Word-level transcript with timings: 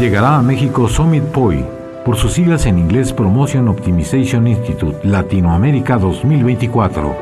Llegará 0.00 0.38
a 0.38 0.42
México 0.42 0.88
Summit 0.88 1.22
POI, 1.22 1.64
por 2.04 2.16
sus 2.16 2.32
siglas 2.32 2.66
en 2.66 2.78
inglés 2.78 3.12
Promotion 3.12 3.68
Optimization 3.68 4.48
Institute 4.48 5.06
Latinoamérica 5.06 5.96
2024. 5.98 7.14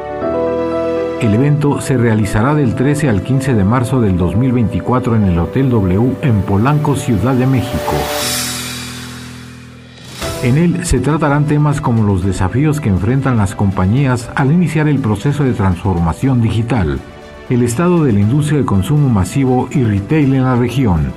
El 1.20 1.34
evento 1.34 1.80
se 1.82 1.98
realizará 1.98 2.54
del 2.54 2.74
13 2.74 3.10
al 3.10 3.22
15 3.22 3.54
de 3.54 3.64
marzo 3.64 4.00
del 4.00 4.16
2024 4.16 5.16
en 5.16 5.24
el 5.24 5.38
Hotel 5.38 5.68
W 5.68 6.16
en 6.22 6.40
Polanco, 6.42 6.96
Ciudad 6.96 7.34
de 7.34 7.46
México. 7.46 7.92
En 10.42 10.56
él 10.56 10.86
se 10.86 11.00
tratarán 11.00 11.44
temas 11.44 11.82
como 11.82 12.04
los 12.04 12.24
desafíos 12.24 12.80
que 12.80 12.88
enfrentan 12.88 13.36
las 13.36 13.54
compañías 13.54 14.30
al 14.36 14.52
iniciar 14.52 14.88
el 14.88 15.00
proceso 15.00 15.44
de 15.44 15.52
transformación 15.52 16.40
digital, 16.40 16.98
el 17.50 17.62
estado 17.62 18.04
de 18.04 18.12
la 18.12 18.20
industria 18.20 18.60
de 18.60 18.64
consumo 18.64 19.10
masivo 19.10 19.68
y 19.70 19.84
retail 19.84 20.34
en 20.34 20.44
la 20.44 20.56
región, 20.56 21.12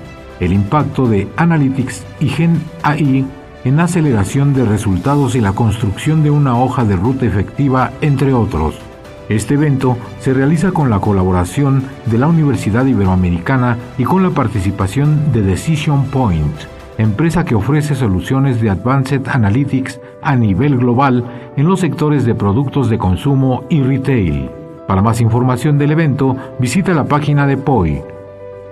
el 0.45 0.53
impacto 0.53 1.07
de 1.07 1.27
Analytics 1.37 2.03
y 2.19 2.27
Gen 2.27 2.61
AI 2.83 3.25
en 3.65 3.79
aceleración 3.79 4.53
de 4.53 4.65
resultados 4.65 5.35
y 5.35 5.41
la 5.41 5.53
construcción 5.53 6.23
de 6.23 6.31
una 6.31 6.57
hoja 6.57 6.83
de 6.83 6.95
ruta 6.95 7.25
efectiva, 7.25 7.91
entre 8.01 8.33
otros. 8.33 8.75
Este 9.29 9.53
evento 9.53 9.97
se 10.19 10.33
realiza 10.33 10.71
con 10.71 10.89
la 10.89 10.99
colaboración 10.99 11.83
de 12.07 12.17
la 12.17 12.27
Universidad 12.27 12.85
Iberoamericana 12.85 13.77
y 13.97 14.03
con 14.03 14.21
la 14.21 14.31
participación 14.31 15.31
de 15.31 15.41
Decision 15.41 16.05
Point, 16.07 16.53
empresa 16.97 17.45
que 17.45 17.55
ofrece 17.55 17.95
soluciones 17.95 18.59
de 18.61 18.69
Advanced 18.69 19.21
Analytics 19.27 20.01
a 20.21 20.35
nivel 20.35 20.77
global 20.77 21.23
en 21.55 21.67
los 21.67 21.79
sectores 21.79 22.25
de 22.25 22.35
productos 22.35 22.89
de 22.89 22.97
consumo 22.97 23.63
y 23.69 23.81
retail. 23.81 24.49
Para 24.87 25.01
más 25.01 25.21
información 25.21 25.77
del 25.77 25.91
evento, 25.91 26.35
visita 26.59 26.93
la 26.93 27.05
página 27.05 27.47
de 27.47 27.55
POI, 27.55 28.01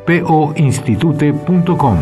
poinstitute.com. 0.06 1.98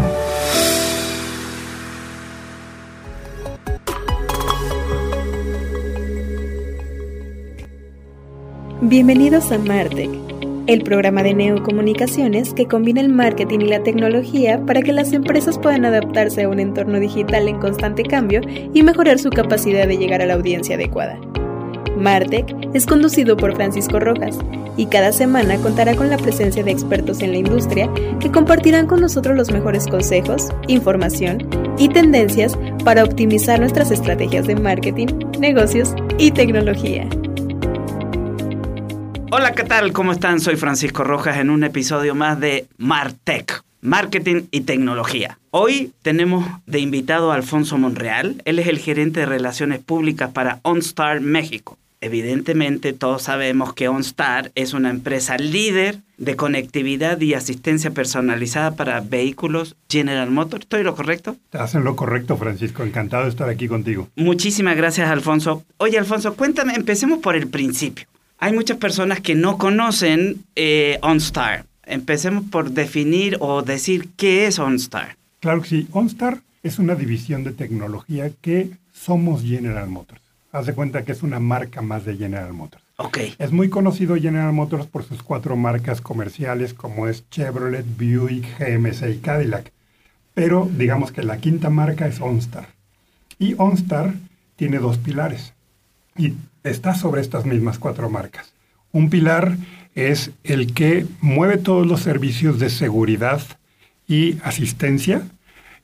Bienvenidos 8.81 9.51
a 9.51 9.57
Martech, 9.59 10.09
el 10.67 10.83
programa 10.83 11.21
de 11.21 11.33
neocomunicaciones 11.33 12.53
que 12.53 12.65
combina 12.65 13.01
el 13.01 13.09
marketing 13.09 13.59
y 13.59 13.67
la 13.67 13.83
tecnología 13.83 14.65
para 14.65 14.81
que 14.81 14.93
las 14.93 15.11
empresas 15.13 15.59
puedan 15.59 15.85
adaptarse 15.85 16.43
a 16.43 16.49
un 16.49 16.59
entorno 16.59 16.99
digital 16.99 17.47
en 17.47 17.59
constante 17.59 18.03
cambio 18.03 18.41
y 18.73 18.81
mejorar 18.81 19.19
su 19.19 19.29
capacidad 19.29 19.85
de 19.85 19.97
llegar 19.97 20.21
a 20.21 20.25
la 20.25 20.35
audiencia 20.35 20.75
adecuada. 20.75 21.19
Martech 21.97 22.55
es 22.73 22.85
conducido 22.85 23.37
por 23.37 23.55
Francisco 23.55 23.99
Rojas 23.99 24.37
y 24.77 24.85
cada 24.85 25.11
semana 25.11 25.57
contará 25.57 25.95
con 25.95 26.09
la 26.09 26.17
presencia 26.17 26.63
de 26.63 26.71
expertos 26.71 27.21
en 27.21 27.31
la 27.31 27.37
industria 27.37 27.89
que 28.19 28.31
compartirán 28.31 28.87
con 28.87 29.01
nosotros 29.01 29.35
los 29.35 29.51
mejores 29.51 29.87
consejos, 29.87 30.49
información 30.67 31.49
y 31.77 31.89
tendencias 31.89 32.57
para 32.85 33.03
optimizar 33.03 33.59
nuestras 33.59 33.91
estrategias 33.91 34.47
de 34.47 34.55
marketing, 34.55 35.07
negocios 35.39 35.93
y 36.17 36.31
tecnología. 36.31 37.07
Hola, 39.31 39.51
¿qué 39.51 39.63
tal? 39.63 39.93
¿Cómo 39.93 40.11
están? 40.11 40.39
Soy 40.39 40.55
Francisco 40.55 41.03
Rojas 41.03 41.37
en 41.37 41.49
un 41.49 41.63
episodio 41.63 42.15
más 42.15 42.39
de 42.39 42.67
Martech, 42.77 43.63
Marketing 43.81 44.43
y 44.51 44.61
Tecnología. 44.61 45.39
Hoy 45.51 45.93
tenemos 46.01 46.45
de 46.65 46.79
invitado 46.79 47.31
a 47.31 47.35
Alfonso 47.35 47.77
Monreal. 47.77 48.41
Él 48.45 48.59
es 48.59 48.67
el 48.67 48.77
gerente 48.79 49.21
de 49.21 49.25
Relaciones 49.25 49.79
Públicas 49.79 50.31
para 50.31 50.59
OnStar 50.63 51.21
México. 51.21 51.77
Evidentemente, 52.01 52.93
todos 52.93 53.23
sabemos 53.23 53.73
que 53.73 53.89
OnStar 53.89 54.51
es 54.55 54.73
una 54.73 54.89
empresa 54.89 55.37
líder 55.37 55.99
de 56.17 56.37
conectividad 56.37 57.19
y 57.19 57.33
asistencia 57.33 57.91
personalizada 57.91 58.75
para 58.75 59.01
vehículos 59.01 59.75
General 59.89 60.31
Motors. 60.31 60.63
¿Estoy 60.63 60.83
lo 60.83 60.95
correcto? 60.95 61.35
Hacen 61.51 61.83
lo 61.83 61.97
correcto, 61.97 62.37
Francisco. 62.37 62.83
Encantado 62.83 63.23
de 63.23 63.29
estar 63.29 63.49
aquí 63.49 63.67
contigo. 63.67 64.07
Muchísimas 64.15 64.77
gracias, 64.77 65.09
Alfonso. 65.09 65.65
Oye, 65.77 65.97
Alfonso, 65.97 66.35
cuéntame, 66.35 66.73
empecemos 66.73 67.19
por 67.19 67.35
el 67.35 67.47
principio. 67.47 68.07
Hay 68.37 68.53
muchas 68.53 68.77
personas 68.77 69.19
que 69.19 69.35
no 69.35 69.57
conocen 69.57 70.45
eh, 70.55 70.99
OnStar. 71.01 71.65
Empecemos 71.89 72.43
por 72.45 72.71
definir 72.71 73.37
o 73.39 73.63
decir 73.63 74.09
qué 74.15 74.45
es 74.45 74.59
OnStar. 74.59 75.17
Claro 75.39 75.63
que 75.63 75.69
sí. 75.69 75.87
OnStar 75.91 76.41
es 76.61 76.77
una 76.77 76.93
división 76.93 77.43
de 77.43 77.51
tecnología 77.51 78.29
que 78.41 78.69
somos 78.93 79.41
General 79.41 79.89
Motors. 79.89 80.21
Haz 80.51 80.67
de 80.67 80.73
cuenta 80.73 81.03
que 81.03 81.13
es 81.13 81.23
una 81.23 81.39
marca 81.39 81.81
más 81.81 82.05
de 82.05 82.15
General 82.15 82.53
Motors. 82.53 82.83
Ok. 82.97 83.17
Es 83.39 83.51
muy 83.51 83.69
conocido 83.69 84.15
General 84.17 84.53
Motors 84.53 84.85
por 84.85 85.03
sus 85.03 85.23
cuatro 85.23 85.55
marcas 85.55 85.99
comerciales 85.99 86.75
como 86.75 87.07
es 87.07 87.27
Chevrolet, 87.31 87.85
Buick, 87.97 88.59
GMC 88.59 89.09
y 89.09 89.17
Cadillac. 89.17 89.71
Pero 90.35 90.69
digamos 90.71 91.11
que 91.11 91.23
la 91.23 91.37
quinta 91.37 91.71
marca 91.71 92.07
es 92.07 92.21
OnStar. 92.21 92.67
Y 93.39 93.55
OnStar 93.57 94.13
tiene 94.57 94.77
dos 94.77 94.99
pilares. 94.99 95.53
Y 96.15 96.33
está 96.63 96.93
sobre 96.93 97.21
estas 97.21 97.45
mismas 97.45 97.79
cuatro 97.79 98.09
marcas. 98.11 98.53
Un 98.91 99.09
pilar 99.09 99.55
es 100.07 100.31
el 100.43 100.73
que 100.73 101.05
mueve 101.21 101.57
todos 101.57 101.85
los 101.85 102.01
servicios 102.01 102.59
de 102.59 102.69
seguridad 102.69 103.41
y 104.07 104.37
asistencia 104.43 105.23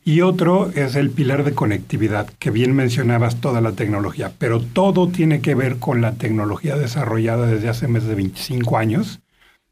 y 0.08 0.22
otro 0.22 0.70
es 0.76 0.96
el 0.96 1.10
pilar 1.10 1.44
de 1.44 1.54
conectividad, 1.54 2.30
que 2.38 2.52
bien 2.52 2.76
mencionabas 2.76 3.42
toda 3.42 3.60
la 3.60 3.72
tecnología, 3.72 4.32
pero 4.38 4.62
todo 4.62 5.08
tiene 5.08 5.42
que 5.42 5.56
ver 5.56 5.78
con 5.78 6.00
la 6.00 6.14
tecnología 6.14 6.78
desarrollada 6.78 7.48
desde 7.48 7.70
hace 7.70 7.88
más 7.88 8.04
de 8.06 8.14
25 8.14 8.78
años, 8.78 9.20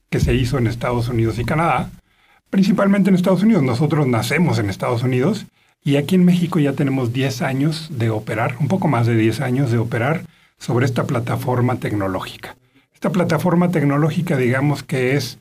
que 0.09 0.19
se 0.19 0.33
hizo 0.33 0.57
en 0.57 0.65
Estados 0.65 1.07
Unidos 1.07 1.37
y 1.37 1.45
Canadá, 1.45 1.91
principalmente 2.49 3.09
en 3.09 3.15
Estados 3.15 3.43
Unidos. 3.43 3.61
Nosotros 3.61 4.07
nacemos 4.07 4.57
en 4.57 4.71
Estados 4.71 5.03
Unidos 5.03 5.45
y 5.83 5.97
aquí 5.97 6.15
en 6.15 6.25
México 6.25 6.59
ya 6.59 6.73
tenemos 6.73 7.13
10 7.13 7.43
años 7.43 7.89
de 7.91 8.09
operar, 8.09 8.57
un 8.59 8.67
poco 8.67 8.87
más 8.87 9.05
de 9.05 9.15
10 9.15 9.41
años 9.41 9.71
de 9.71 9.77
operar 9.77 10.23
sobre 10.57 10.87
esta 10.87 11.05
plataforma 11.05 11.75
tecnológica. 11.75 12.55
Esta 13.03 13.12
plataforma 13.12 13.69
tecnológica, 13.69 14.38
digamos 14.38 14.81
que 14.81 15.18
es 15.18 15.38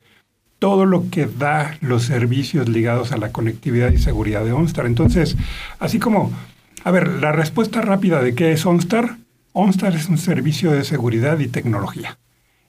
todo 0.58 0.84
lo 0.84 1.08
que 1.10 1.26
da 1.26 1.78
los 1.80 2.02
servicios 2.02 2.68
ligados 2.68 3.12
a 3.12 3.18
la 3.18 3.30
conectividad 3.30 3.92
y 3.92 3.98
seguridad 3.98 4.44
de 4.44 4.50
OnStar. 4.50 4.84
Entonces, 4.84 5.36
así 5.78 6.00
como, 6.00 6.32
a 6.82 6.90
ver, 6.90 7.06
la 7.06 7.30
respuesta 7.30 7.80
rápida 7.80 8.20
de 8.20 8.34
qué 8.34 8.50
es 8.50 8.66
OnStar. 8.66 9.16
OnStar 9.52 9.94
es 9.94 10.08
un 10.08 10.18
servicio 10.18 10.72
de 10.72 10.82
seguridad 10.82 11.38
y 11.38 11.46
tecnología. 11.46 12.18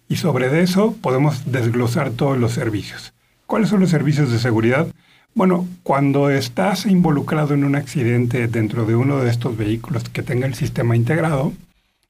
Y 0.08 0.18
sobre 0.18 0.62
eso 0.62 0.96
podemos 1.02 1.52
desglosar 1.52 2.12
todos 2.12 2.38
los 2.38 2.52
servicios. 2.52 3.16
¿Cuáles 3.48 3.70
son 3.70 3.80
los 3.80 3.90
servicios 3.90 4.32
de 4.32 4.38
seguridad? 4.38 4.86
Bueno, 5.34 5.68
cuando 5.82 6.30
estás 6.30 6.86
involucrado 6.86 7.56
en 7.56 7.64
un 7.64 7.76
accidente 7.76 8.48
dentro 8.48 8.86
de 8.86 8.96
uno 8.96 9.24
de 9.24 9.32
estos 9.32 9.58
vehículos 9.58 10.08
que 10.10 10.22
tenga 10.22 10.46
el 10.46 10.54
sistema 10.54 10.96
integrado, 10.96 11.52